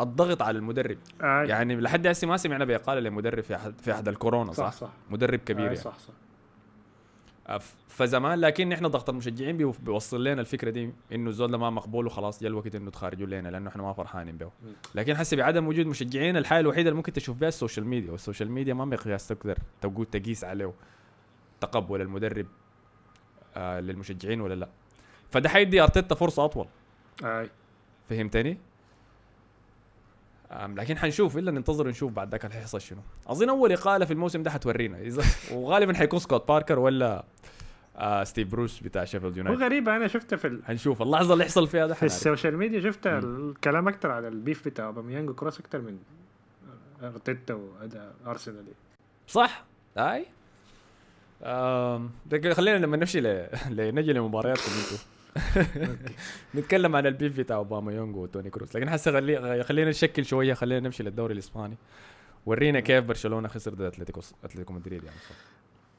[0.00, 1.42] الضغط على المدرب آه.
[1.42, 4.90] يعني لحد هسه ما سمعنا بإقالة لمدرب في عهد في عهد الكورونا صح؟ صح صح
[5.10, 5.76] مدرب كبير آه يعني.
[5.76, 6.14] صح صح
[7.48, 12.06] آه، فزمان لكن إحنا ضغط المشجعين بيو- بيوصل لنا الفكرة دي إنه الزول ما مقبول
[12.06, 14.50] وخلاص جاء الوقت إنه تخارجوا لنا لأنه إحنا ما فرحانين به.
[14.94, 18.22] لكن حسي بعدم وجود مشجعين الحاجة الوحيدة اللي ممكن تشوف بها ال social media وال
[18.22, 20.72] social media ما مقياس تقدر تقول تقيس عليه
[21.60, 22.46] تقبل المدرب
[23.56, 24.68] آه للمشجعين ولا لا
[25.30, 26.66] فده حيدي أرتيتا فرصة أطول.
[27.24, 27.46] آه.
[28.10, 28.58] فهمتني؟
[30.68, 32.98] لكن حنشوف إلا ننتظر نشوف بعد ذاك حيحصل شنو.
[33.26, 37.24] أظن أول إقالة في الموسم ده حتورينا إذا وغالبا حيكون سكوت باركر ولا
[37.96, 39.62] آه ستيف بروس بتاع شيفيلد يونايتد.
[39.62, 40.64] غريب أنا شفته في ال...
[40.64, 41.94] حنشوف اللحظه اللي يحصل فيها ده.
[41.94, 42.06] في.
[42.06, 43.06] ال social media شفت.
[43.06, 45.98] الكلام أكتر على ال beef بتاع أوباميانج وكروس أكتر من
[47.02, 48.64] أرتيتا واداء ارسنال
[49.26, 49.64] صح؟
[49.98, 50.26] أي.
[51.42, 53.46] آم، دقيقة خلينا لما نمشي ل...
[53.70, 55.17] لنجي لمبارياتكم أنتوا.
[56.54, 58.76] نتكلم عن البيف بتاع أوباما يونغ وتوني كروس.
[58.76, 59.64] لكن هسه خلي...
[59.64, 61.76] خلينا نشكل شوية خلينا نمشي للدوري الإسباني.
[62.46, 65.16] ورينا كيف برشلونة خسر ضد أتلتيكو أتلتيكو مدريد يعني.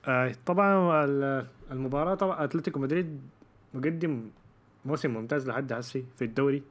[0.07, 3.21] آه طبعا ال- المباراة طبعا أتلتيكو مدريد
[3.73, 4.29] مقدم
[4.85, 6.63] موسم ممتاز لحد هسي في الدوري.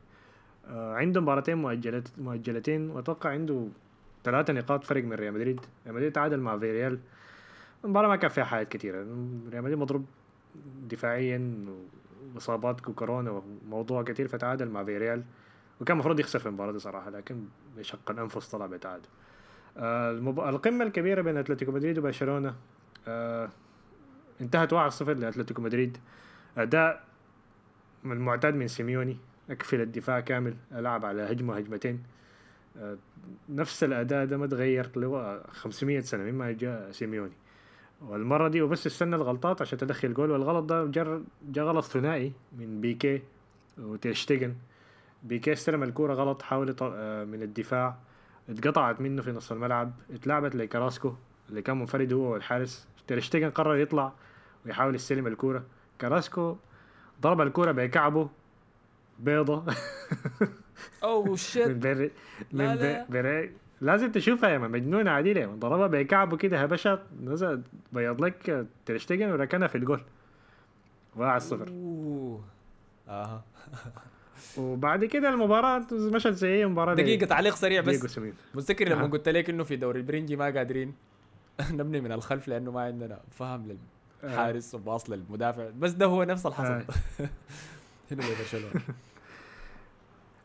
[0.69, 3.69] آه عنده مباراتين مؤجلت مؤجلتين وأتوقع عنده
[4.25, 5.61] ثلاثة نقاط فرق من ريال مدريد.
[5.85, 6.99] ريال مدريد تعادل مع فيريال.
[7.85, 8.97] المباراة ما كان فيها حاجات كثيرة
[9.51, 10.07] ريال مدريد مضروب
[10.91, 11.67] دفاعيا
[12.35, 15.25] واصابات وكورونا وموضوع كثير فتعادل مع فيريال
[15.81, 17.45] وكان المفروض يخسر في المباراة دي صراحة لكن
[17.77, 19.05] بشق الأنفس طلع بتعادل.
[19.77, 20.41] آه المب...
[20.41, 22.55] القمة الكبيرة بين أتلتيكو مدريد وبرشلونة
[23.09, 23.49] آه
[24.41, 25.99] انتهت 1-0 لأتلتيكو مدريد.
[26.59, 27.05] أداء
[28.05, 29.17] من المعتاد من سيميوني
[29.51, 32.03] اقفل الدفاع كامل ألعب على هجمة هجمتين
[32.77, 32.97] آه
[33.49, 37.33] نفس الأداء ده ما تغير له 500 سنة مما جاء سيميوني.
[38.03, 42.81] والمرة دي وبس استنى الغلطات عشان تدخل جول والغلط ده جر جا غلط ثنائي من
[42.81, 43.23] بيكي
[43.79, 44.55] وتيرشتيجن
[45.23, 47.97] بيكي استلم الكورة غلط حاول آه، من الدفاع.
[48.49, 49.93] اتقطعت منه في نص الملعب.
[50.13, 51.13] اتلعبت لكراسكو
[51.51, 52.89] اللي كان منفرد هو والحارس.
[53.09, 54.13] تيرشتيجن قرر يطلع
[54.67, 55.65] ويحاول يستلم الكورة.
[56.01, 56.57] كراسكو
[57.21, 58.29] ضرب الكورة بكعبه
[59.19, 59.65] بيضة.
[61.03, 62.11] اوه man shit بري
[62.53, 63.05] man لا.
[63.05, 67.63] بي- بري لازم تشوفها يا man مجنونة عديلة يا ضربها بكعبه كده هبشت نزل
[67.93, 70.01] بيض لك تيرشتيجن وركنها في الجول.
[71.17, 72.45] واحد صفر أوه.
[73.09, 73.45] أها
[74.59, 78.19] وبعد كده المباراة مشت زي أي مباراة دقيقة تعليق سريع بس.
[78.55, 79.07] متذكر لما.
[79.07, 80.95] قلت لك إنه في دوري البرنجي ما قادرين
[81.71, 83.77] نبني من الخلف لأنه ما عندنا فهم
[84.23, 85.71] للحارس وباص للمدافع.
[85.79, 86.85] بس ده هو نفس الحصل آه.
[88.11, 88.71] هنا برشلونه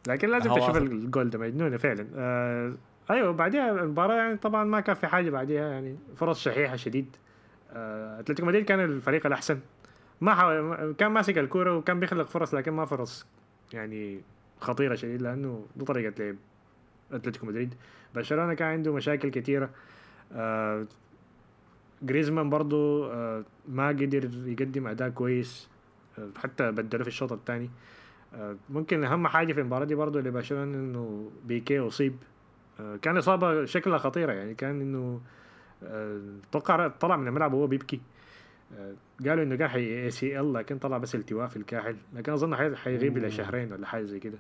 [0.08, 0.78] لكن لازم تشوف.
[0.78, 1.40] الجول ده.
[1.40, 2.08] مجنونه فعلا.
[2.16, 2.74] آه
[3.12, 7.16] أيوه بعدها المباراة يعني طبعا ما كان في حاجة بعدها يعني فرص شحيحة شديد.
[7.72, 9.60] آه أتلتيكو مدريد كان الفريق الأحسن.
[10.22, 13.26] ما حاول كان ماسك الكورة وكان بيخلق فرص لكن ما فرص
[13.74, 14.22] يعني
[14.60, 16.36] خطيرة شديد لأنه دي طريقة لعب
[17.12, 17.74] أتلتيكو مدريد.
[18.16, 19.70] برشلونة كان عنده مشاكل كثيره
[20.34, 20.86] آه
[22.02, 25.70] جريزمان برضو آه ما قدر يقدم أداء كويس
[26.38, 27.70] حتى بدله في الشوط الثاني.
[28.70, 32.16] ممكن أهم حاجة في المباراة دي برضه لبرشلونة إنه بيكي أصيب.
[33.02, 35.22] كان إصابة شكلها خطيرة يعني كان إنه
[35.84, 38.02] آه، أتوقع طلع من الملعب وهو بيبكي.
[38.78, 38.94] آه،
[39.28, 41.96] قالوا إنه كان حي اي سي ال لكن طلع بس التواء في الكاحل.
[42.16, 43.32] لكن أظن حي- حيغيب إلى.
[43.32, 44.38] شهرين ولا حاجة زي كده.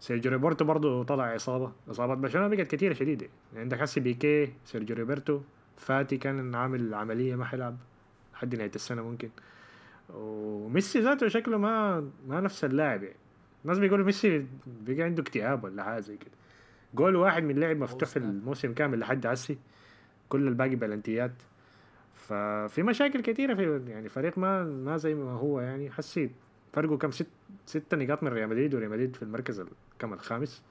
[0.00, 1.72] سيرجيو روبرتو برضه طلع إصابة.
[1.90, 3.26] إصابات برشلونة بقت كثيره شديدة.
[3.52, 5.40] يعني عندك هسي بيكي سيرجيو روبرتو
[5.76, 7.76] فاتي كان عامل عملية ما حيلعب
[8.34, 9.28] لحد نهاية السنة ممكن.
[10.14, 13.16] وميسي ذاته شكله ما ما نفس اللاعب يعني.
[13.64, 16.30] الناس بيقولوا ميسي بقى عنده اكتئاب ولا حاجة زي كده.
[16.96, 18.16] جول واحد من لعب مفتوح في.
[18.30, 19.58] الموسم كامل لحد هسي
[20.28, 21.32] كل الباقي بلنتيات.
[22.14, 25.90] ففي مشاكل كثيره في يعني فريق ما ما زي ما هو يعني.
[25.90, 26.30] حسيت.
[26.72, 27.26] فرقه كم ست
[27.66, 30.62] ست نقاط من ريال مدريد وريال مدريد في المركز ال- كم الخامس.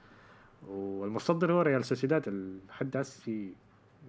[0.66, 2.28] والمتصدر هو ريال سوسيداد.
[2.68, 3.54] لحد هسي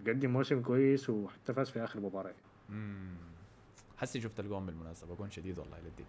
[0.08, 2.34] قدم موسم كويس وحتى فاز في آخر مباراة.
[3.98, 5.16] حسي شفت الجون بالمناسبة.
[5.16, 6.06] جون شديد والله للدين.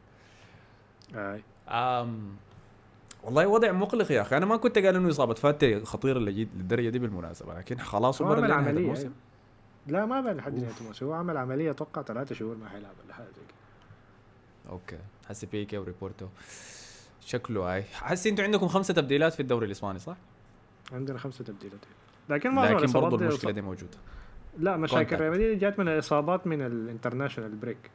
[3.22, 4.36] والله وضع مقلق يا أخي.
[4.36, 8.52] أنا ما كنت قال إنه إصابة فاتي خطيره للدرجة دي بالمناسبة لكن خلاص هو عمل
[8.52, 9.10] عملية الموسم.
[9.86, 11.06] لا ما بين لحد نهاية الموسم.
[11.06, 14.72] هو عمل عملية أتوقع ثلاثة شهور ما حيلعب ولا حاجة زي كده.
[14.72, 14.98] okay.
[15.28, 16.26] حسي بيكي وروبرتو
[17.20, 17.82] شكله هاي.
[17.82, 20.16] حسي أنتوا عندكم خمسة تبديلات في الدوري الإسباني صح؟
[20.92, 21.80] عندنا خمسة تبديلات
[22.28, 23.98] لكن معظم لكن برضه المشكلة دي موجودة.
[24.58, 25.16] لا مشاكل.
[25.16, 27.90] ريال مدريد جات من الإصابات من ال international break.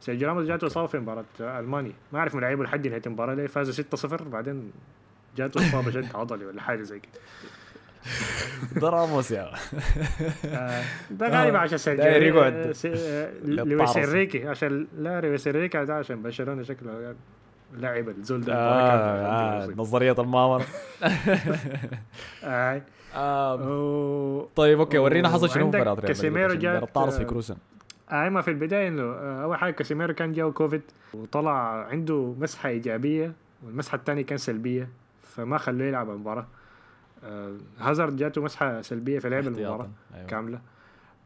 [0.00, 0.66] سيرجيو راموس جاته.
[0.66, 1.92] إصابة في مباراة ألمانيا.
[2.12, 3.84] ما أعرف ملعبه لحد نهاية المباراة ليه فازوا
[4.18, 4.72] 6-0 بعدين
[5.36, 7.12] جاته إصابة شد عضلي ولا حاجة زي كده.
[8.80, 9.52] ده راموس يا
[10.44, 13.30] آه، ده غالبا عشان سيرجيو داير يقعد آه، آه،.
[13.44, 17.14] لويس إنريكي عشان لا لويس إنريكي ده عشان برشلونة شكله
[17.74, 18.54] لعب الزول ده.
[18.54, 20.64] آه آه نظرية المؤامرة.
[23.14, 24.48] آه.
[24.56, 27.56] طيب okay ورينا حصل شنو في مباراه ريال كاسيميرو جات- الطارس في كروسن.
[28.10, 30.82] آه ما في البداية إنه آه، أول حاجة كاسيميرو كان جاو كوفيد
[31.14, 33.32] وطلع عنده مسحة إيجابية
[33.66, 34.88] والمسحة الثانية كان سلبية
[35.22, 36.46] فما خلوه يلعب المباراة
[37.24, 39.90] آه هازارد جاته مسحة سلبية فلعب المباراه احتياطاً.
[40.14, 40.26] أيوة.
[40.26, 40.60] كاملة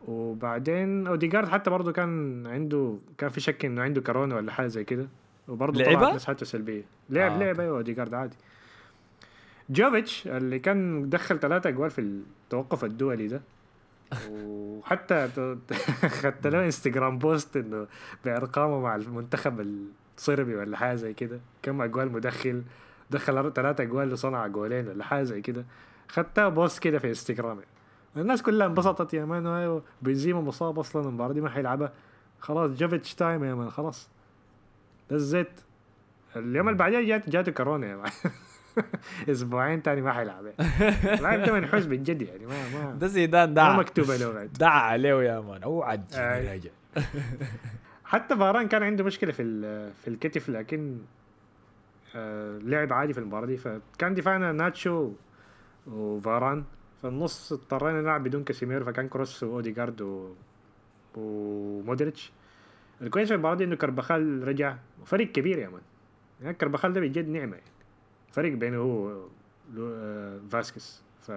[0.09, 4.85] وبعدين اوديجارد حتى برضه كان عنده كان في شك إنه عنده كورونا ولا حاجة زي
[4.85, 5.07] كده
[5.49, 7.61] وبرضه؟ طلعت مسحته سلبية لعب آه، لعب.
[7.61, 8.37] أيوه اوديجارد عادي
[9.70, 13.41] جوفيتش اللي كان دخل ثلاثة أجوال في التوقف الدولي ده
[14.33, 15.29] وحتى
[16.21, 17.87] خدت له Instagram post إنه
[18.25, 19.67] بأرقامه مع المنتخب
[20.19, 21.41] الصربي ولا حاجة زي كده.
[21.63, 22.63] كم أجوال مدخل
[23.11, 25.65] دخل ثلاثة أجوال وصنع جولين ولا حاجة زي كده.
[26.09, 27.61] خدتها post كده في انستغرام.
[28.17, 31.93] الناس كلها انبسطت يا man بنزيما مصاب أصلا المباراه دي ما حيلعبها.
[32.41, 34.09] خلاص جوفيتش time يا man خلاص.
[35.11, 35.47] ده
[36.37, 38.11] اليوم اللي بعدها جات جاته كورونا يا man.
[39.31, 40.45] أسبوعين تاني ما حيلعب.
[40.47, 41.14] يعني.
[41.14, 44.53] اللاعب ده منحوس بالجد يعني ما ما ده زيدان ما دعا مكتوبه له بعد.
[44.61, 45.61] دعا عليه يا man.
[46.14, 46.70] راجع
[48.05, 49.43] حتى فاران كان عنده مشكلة في
[49.93, 50.99] في الكتف لكن
[52.14, 53.57] آه، لعب عادي في المباراة دي.
[53.57, 55.12] فكان دفاعنا ناتشو
[55.87, 56.64] وفاران.
[57.01, 60.35] في النص اضطرينا نلعب بدون كاسيميرو فكان كروس واوديجارد و...
[61.16, 62.33] ومودريتش.
[63.03, 64.77] الكويس في المباراة دي إنه كربخال رجع.
[65.05, 65.81] فريق كبير يا man.
[66.43, 67.72] يعني كربخال ده بجد نعمة يعني.
[68.33, 69.22] فريق بينه هو
[69.78, 71.33] آه، فاسكس ف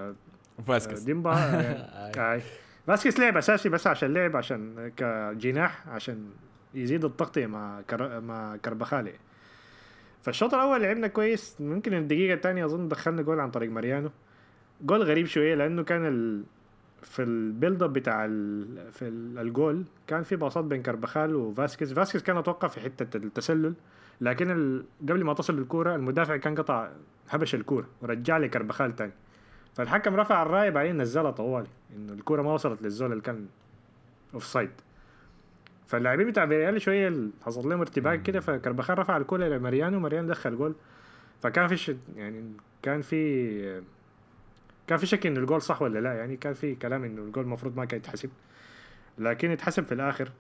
[0.68, 1.38] فاسكس دي مباراة
[2.18, 2.42] آه،
[2.88, 6.30] فاسكيز لعب أساسي بس عشان لعب عشان كجناح عشان
[6.74, 8.22] يزيد التغطيه مع كر...
[8.22, 9.14] مع كربخال
[10.22, 11.56] فالشوط الأول لعبنا كويس.
[11.60, 14.10] ممكن الدقيقة الثانية أظن دخلنا جول عن طريق ماريانو.
[14.82, 16.44] جول غريب شوية لأنه كان ال...
[17.02, 18.92] في ال build up بتاع ال...
[18.92, 21.94] في ال- الجول كان في باصات بين كربخال وفاسكيز.
[21.94, 23.74] فاسكيز كان أتوقع في حتة التسلل.
[24.22, 24.86] لكن ال...
[25.02, 26.90] قبل ما تصل الكوره المدافع كان قطع
[27.30, 29.12] هبش الكورة ورجع لي كربخال تاني.
[29.76, 33.48] فالحكم رفع الرايه بعدين نزلها طوالي إنه الكورة ما وصلت للزول اللي كان
[34.34, 34.72] offside
[35.88, 37.14] فاللاعبين بتاع فيريال شوية
[37.46, 40.76] حصل لهم ارتباك كده فكربخال رفع الكورة لماريانو ماريانو دخل جول.
[41.42, 41.92] فكان في ش...
[42.16, 42.44] يعني
[42.82, 43.82] كان في
[44.88, 47.78] كان في شك إنه الجول صح ولا لا يعني كان في كلام إنه الجول المفروض
[47.78, 48.30] ما كان يتحسب.
[49.18, 50.32] لكن يتحسب في الآخر.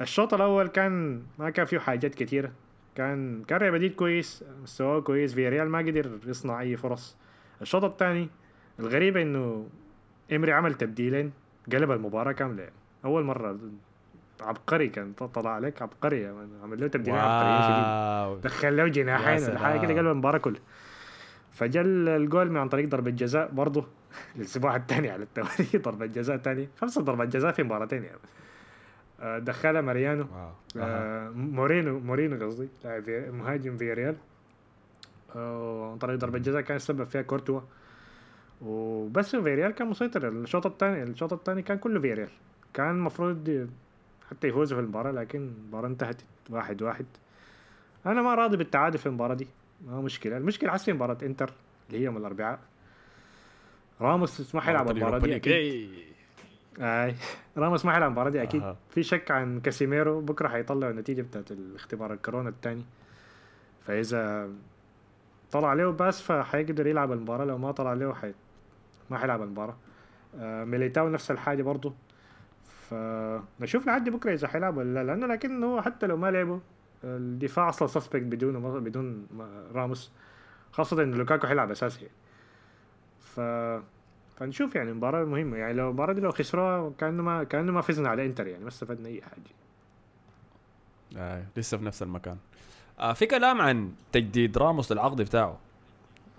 [0.00, 2.52] الشوط الأول كان ما كان فيه حاجات كتيرة.
[2.98, 5.34] كان كان ريال مدريد كويس مستواه كويس.
[5.34, 7.16] فيريال ما قدر يصنع أي فرص.
[7.62, 8.28] الشوط الثاني
[8.80, 9.66] الغريب إنه
[10.32, 11.32] إمري عمل تبديلين
[11.72, 12.62] قلب المباراة كاملة.
[12.62, 12.74] يعني.
[13.04, 13.58] أول مرة
[14.40, 16.32] عبقري كان طلع عليك عبقري.
[16.32, 16.48] man.
[16.62, 19.98] عمل له تبديلين عبقريين دخل له جناحين ولا حاجة كده.
[19.98, 20.60] قلب المباراة كلها
[21.52, 23.86] فجا الجول من عن طريق ضربة جزاء برضه.
[24.36, 25.78] الأسبوع الثاني على التوالي.
[25.84, 28.18] ضربة جزاء ثاني خمسة ضربات جزاء في مباراتين يعني.
[29.22, 30.26] دخلها ماريانو.
[30.76, 34.16] آه، مورينو مورينو قصدي لاعب مهاجم فيريال.
[35.34, 37.60] عن طريق ضربة جزاء كان السبب فيها كورتوا.
[38.62, 40.28] وبس فيريال كان مسيطر.
[40.28, 42.28] الشوط الثاني الشوط الثاني كان كله فيريال
[42.74, 43.68] كان المفروض
[44.30, 47.06] حتى يفوزوا في المباراة لكن المباراة انتهت واحد واحد.
[48.06, 49.46] أنا ما راضي بالتعادل في المباراة دي.
[49.86, 50.36] ما مشكلة.
[50.36, 51.50] المشكلة حسي مباراة إنتر
[51.88, 52.58] اللي هي يوم الأربعاء.
[54.00, 55.88] راموس ما حيلعب المباراة دي إيه.
[56.80, 57.14] أي.
[57.56, 58.76] راموس ما حيلعب المباراة دي أكيد أها.
[58.90, 62.84] في شك عن كاسيميرو بكرة حيطلع النتيجة بتاعت الاختبار الكورونا الثاني
[63.86, 64.50] فإذا
[65.52, 67.44] طلع له بس فحيقدر يلعب المباراة.
[67.44, 68.34] لو ما طلع له حي...
[69.10, 69.76] ما حيلعب المباراة.
[70.38, 71.94] آه ميليتاو نفس الحاجة برضه
[72.64, 75.04] فنشوف لحد بكرة إذا حيلعب ولا لا.
[75.04, 76.58] لأنه لكن هو حتى لو ما لعبوا
[77.04, 79.26] الدفاع أصلا suspect بدون بدون
[79.74, 80.12] راموس.
[80.72, 82.00] خاصة إن لوكاكو حيلعب أساسي.
[82.00, 82.14] يعني.
[83.20, 83.40] ف
[84.38, 85.56] فنشوف يعني مباراة مهمة.
[85.56, 88.68] يعني لو المباراة دي لو خسروها كأنه ما كأنه ما فزنا على إنتر يعني ما
[88.68, 89.54] استفدنا أي حاجة.
[91.16, 91.42] آه.
[91.56, 92.36] لسه في نفس المكان.
[93.00, 95.58] آه في كلام عن تجديد راموس للعقد بتاعه.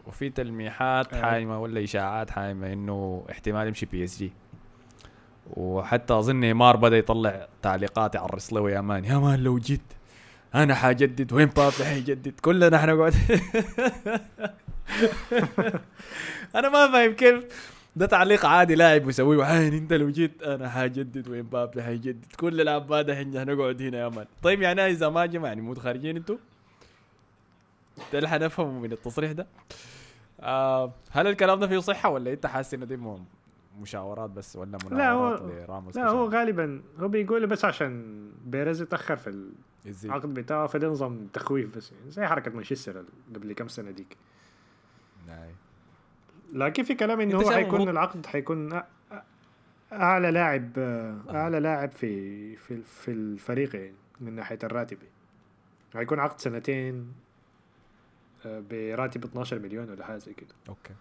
[0.08, 1.22] وفي تلميحات آه.
[1.22, 4.32] حايمة ولا إشاعات حايمة إنه احتمال يمشي بي إس جي.
[5.50, 9.82] وحتى أظن نيمار بدأ يطلع تعليقات يعرس له يا مان يا مان لو جيت
[10.56, 13.14] أنا حجدد وين بابي حيجدد؟ كلنا حنقعد
[16.56, 17.46] أنا ما فاهم كيف
[17.96, 22.62] ده تعليق عادي لاعب يسويه عين انت لو جيت أنا حجدد وين بابي حيجدد كل
[22.62, 24.26] العباد إحنا هنقعد هنا يا مان.
[24.44, 26.38] طيب يعني إذا ما جمع يعني مو خارجين أنتوا
[28.14, 29.48] ده اللي حنفهمه من التصريح ده؟
[30.40, 33.00] آه هل الكلام ده فيه صحة ولا انت حاسس إنه دي
[33.82, 34.90] مشاورات بس ولا لا، هو-
[35.30, 39.50] مناورات لراموس لا هو غالبا هو بيقول بس عشان بيريز اتأخر في
[40.06, 43.04] العقد بتاعه فده نظام تخويف بس يعني زي حركة مانشستر
[43.36, 44.18] قبل كم سنة ديك.
[45.28, 45.50] ناي.
[46.54, 48.82] لكن في كلام إنه هو المفروض- العقد حيكون
[49.94, 50.80] أعلى لاعب
[51.30, 54.98] أعلى لاعب في في في الفريق يعني من ناحية الراتب.
[55.94, 57.14] حيكون عقد سنتين
[58.46, 60.56] آه، براتب 12 مليون ولا حاجة زي كده.
[60.70, 60.94] okay.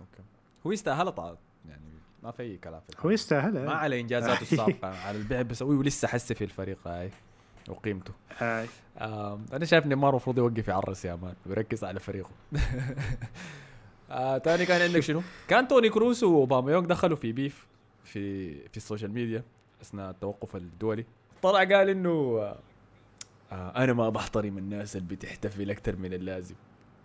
[0.00, 0.22] okay.
[0.66, 1.36] هو يستاهل طبعا
[1.68, 1.82] يعني
[2.22, 3.76] ما في أي كلام في هو يستاهل ما آه.
[3.76, 7.10] على انجازاته السابقه على البيع بيسويه ولسه حس في الفريق هاي.
[7.68, 8.12] وقيمته.
[8.38, 8.66] هاي.
[8.98, 12.30] آم، أنا شايف نيمار المفروض يوقف يعرس يا man ويركز على فريقه.
[14.10, 17.66] آه تاني كان عندك شنو؟ كان توني كروس واوباميونج دخلوا في beef
[18.04, 19.42] في في ال social media
[19.82, 21.04] أثناء التوقف الدولي.
[21.42, 22.58] طلع قال إنه آه
[23.52, 26.54] آه أنا ما بحترم الناس اللي بتحتفل أكثر من اللازم.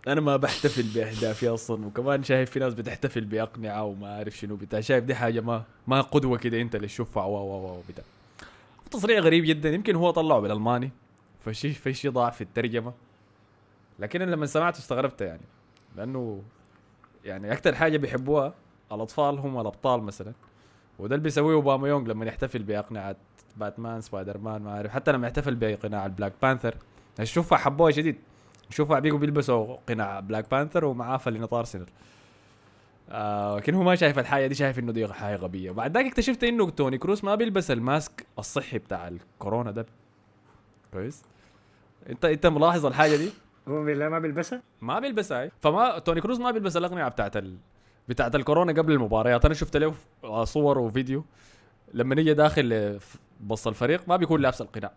[0.08, 4.80] أنا ما بحتفل باهدافي أصلا وكمان شايف في ناس بتحتفل بأقنعة وما أعرف شنو بتاع.
[4.80, 8.04] شايف دي حاجة ما ما قدوة كده أنت اللي تشوفها و و و بتاع.
[8.90, 9.70] تصريح غريب جدا.
[9.70, 10.90] يمكن هو طلعه بالألماني.
[11.40, 12.92] فشي في شيء ضاع في الترجمة.
[13.98, 15.44] لكن أنا لما سمعته استغربت يعني.
[15.96, 16.42] لأنه
[17.24, 18.54] يعني أكثر حاجة بيحبوها
[18.92, 20.32] الاطفال هم الابطال مثلا.
[20.98, 23.16] وده اللي بيسويه اوباميونج لما يحتفل باقنعه
[23.56, 24.90] Batman Spider-Man ما أعرف.
[24.90, 26.74] حتى لما يحتفل بقناع ال Black Panther.
[27.20, 28.16] الشفع حبوها شديد.
[28.70, 31.86] الشفع بيجوا بيلبسوا قناع Black Panther ومعاه فلينة ارسنال
[33.10, 35.70] آه لكن هو ما شايف الحاجة دي شايف إنه دي حاجة غبية.
[35.70, 39.86] بعد ذاك اكتشفت إنه توني كروس ما بيلبس ال mask الصحي بتاع الكورونا ده.
[40.92, 41.22] كويس.
[42.08, 43.30] انت أنت ملاحظ الحاجة دي؟
[43.68, 45.50] هو بالله ما بيلبسها؟ ما بيلبسها.
[45.60, 47.56] فما توني كروز ما بيلبس الاقنعه بتاعت ال...
[48.08, 49.44] بتاعت الكورونا قبل المباريات.
[49.44, 49.94] أنا شفت له
[50.44, 51.24] صور وفيديو.
[51.94, 52.98] لما نيجي داخل
[53.40, 54.92] بص الفريق ما بيكون لابس القناع.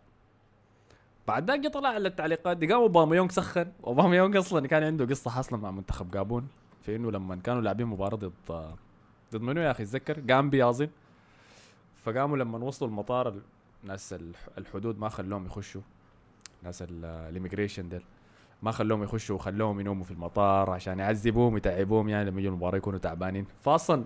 [1.28, 2.68] بعد ذاك طلع على التعليقات دي.
[2.68, 3.72] قام اوباميونج سخن.
[3.84, 6.48] اوباميونج أصلا كان عنده قصة حاصلة مع منتخب جابون.
[6.82, 8.32] في انه لما كانوا لاعبين مباراة ضد
[9.34, 10.90] ضد منو يا أخي؟ اتذكر جامبيا اظن
[12.06, 13.42] فقاموا لما وصلوا المطار ال-
[13.84, 15.82] ناس الح- الحدود ما خلوهم يخشوا.
[16.64, 18.02] ناس ال immigration ديل.
[18.64, 23.00] ما خلوهم يخشوا وخلوهم ينوموا في المطار عشان يعذبوهم ويتعبوهم يعني لما يجوا المباراة يكونوا
[23.00, 23.46] تعبانين.
[23.62, 24.04] فاصلا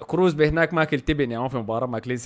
[0.00, 2.20] كروز بهناك ماكل تبن يعني في مباراة ماكلين 6-0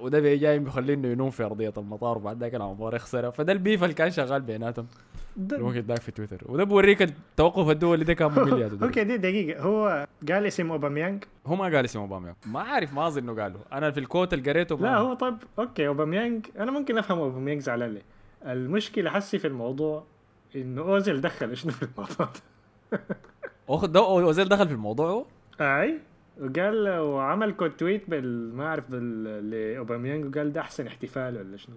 [0.00, 3.30] وده بي جاي بيخليه إنه ينوم في أرضية المطار وبعد ذاك المباراه يخسرها.
[3.30, 4.86] فده ال beef اللي كان شغال بيناتهم.
[5.52, 6.44] الوقت ذاك في تويتر.
[6.48, 8.70] وده بوريك التوقف الدولي ده كان ممل يا.
[8.82, 9.62] okay دي دقيقة.
[9.62, 13.58] هو قال اسم اوباميانج هو ما قال اسم اوباما ما عارف ما أظن إنه قاله.
[13.72, 17.60] أنا في ال quote اللي قريته لا هو طيب okay اوباميانج أنا ممكن أفهم اوباميانج
[17.60, 18.02] زعلان ليه.
[18.46, 20.04] المشكلة حسي في الموضوع
[20.56, 21.56] إنه أوزيل دخل.
[21.56, 22.28] شنو في الموضوع
[23.86, 25.26] ده؟ أوزيل دخل في الموضوع
[25.60, 25.98] أي.
[26.40, 31.76] وقال وعمل quote tweet بال ما أعرف لاوباميانج وقال ده أحسن احتفال ولا شنو؟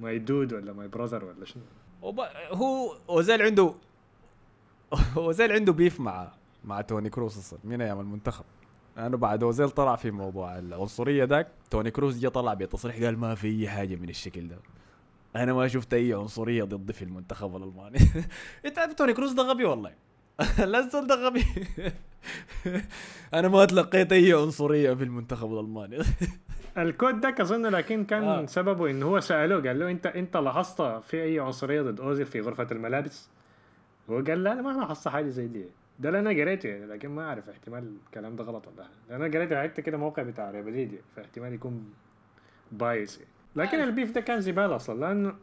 [0.00, 1.62] my dude ولا my brother ولا شنو؟
[2.02, 2.20] وب-
[2.52, 3.74] هو اوزيل عنده
[5.16, 6.32] اوزيل عنده beef مع
[6.64, 7.58] مع توني كروس أصلا.
[7.64, 8.44] من أيام المنتخب.
[8.98, 13.34] أنا بعد اوزيل طلع في موضوع العنصرية ذاك توني كروس جه طلع بتصريح قال ما
[13.34, 14.56] في أي حاجة من الشكل ده.
[15.36, 17.98] أنا ما شفت أي عنصرية ضدي في المنتخب الألماني.
[18.66, 19.94] إنت عارف توني كروس ده غبي والله.
[20.58, 21.44] لا الزول ده غبي
[23.34, 25.98] أنا ما تلقيت أي عنصرية في المنتخب الألماني
[26.78, 28.42] ال quote ده اظن لكن كان آه.
[28.42, 28.46] آه.
[28.46, 32.40] سببه انه هو سألوه قال له أنت أنت لاحظت في أي عنصرية ضد أوزيل في
[32.40, 33.28] غرفة الملابس؟
[34.10, 35.64] هو قال لا أنا ما لاحظت حاجة زي دي
[35.98, 39.24] ده اللي أنا قريته يعني لكن ما أعرف احتمال الكلام ده غلط ولا حاجة أنا
[39.24, 41.92] قريته حتى كده موقع بتاع ريبليديا فاحتمال يكون
[42.72, 43.30] biased يعني.
[43.56, 45.34] لكن ال beef ده كان زبالة أصلا لأنه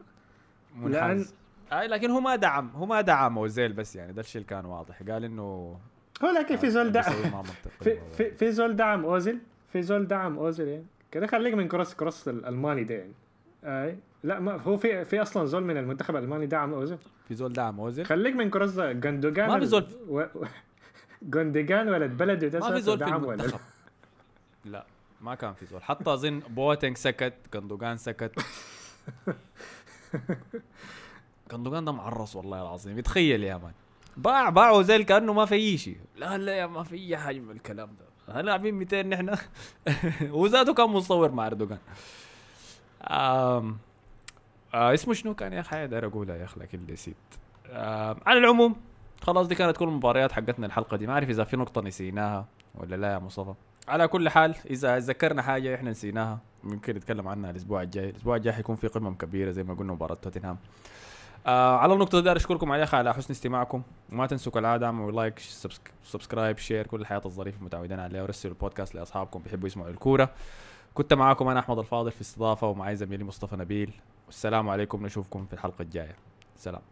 [0.76, 1.34] منحاز
[1.72, 4.64] اي لكن هو ما دعم هو ما دعم اوزيل بس يعني ده الشيء اللي كان
[4.64, 5.02] واضح.
[5.02, 5.42] قال إنه
[6.24, 7.04] هو لكن في زول دعم.
[7.04, 7.98] بيسوي ما منطقي في.
[8.16, 9.38] في في زول دعم أوزيل؟
[9.72, 13.12] في زول دعم أوزيل يعني؟ كده خليك من كروس كروس الالماني ده يعني.
[13.64, 16.98] آي لا ما هو في في أصلا زول من المنتخب الألماني دعم أوزيل؟
[17.28, 19.86] في زول دعم أوزيل؟ خليك من كروس ده جندوجان ما في زول.
[20.08, 20.20] و...
[20.20, 20.44] و...
[21.22, 23.60] جندوجان ولد بلده ده ما في زول في دعم ولا المنتخب.
[24.64, 24.86] لا؟
[25.20, 25.82] ما كان في زول.
[25.82, 28.32] حتى أظن بوتنج سكت كندوغان سكت.
[31.52, 32.98] كندوغان ده معرس والله العظيم.
[32.98, 33.72] يتخيل يا man.
[34.16, 35.98] باع باع اوزيل كأنه ما في شيء.
[36.16, 38.34] لا لا يا ما في أي حاجة من الكلام ده.
[38.34, 39.36] هنلعبين 200 نحن.
[40.40, 41.78] وذاته كان مصور مع إردوغان.
[43.10, 43.78] آم...
[44.74, 47.16] آه اسمه شنو كان يا أخي؟ داير اقولها يا أخي لكن نسيت.
[48.26, 48.76] على العموم
[49.22, 51.06] خلاص دي كانت كل المباريات حقتنا الحلقة دي.
[51.06, 53.54] ما أعرف إذا في نقطة نسيناها ولا لا يا مصطفى.
[53.88, 58.10] على كل حال إذا ذكرنا حاجة إحنا نسيناها ممكن نتكلم عنها الأسبوع الجاي.
[58.10, 60.58] الأسبوع الجاي حيكون في قمم كبيرة زي ما قلنا مباراة توتنهام.
[61.46, 63.82] آه على النقطة دي أشكركم على على حسن استماعكم.
[64.12, 68.94] وما تنسوا كالعادة اعملوا like subsc- subscribe share كل الحياة الظريفة المتعودين عليها ورسلوا البودكاست
[68.94, 70.30] لأصحابكم بيحبوا يسمعوا الكورة.
[70.94, 73.94] كنت معاكم أنا أحمد الفاضل في استضافة ومعي زميلي مصطفى نبيل.
[74.26, 76.16] والسلام عليكم نشوفكم في الحلقة الجاية.
[76.56, 76.82] سلام.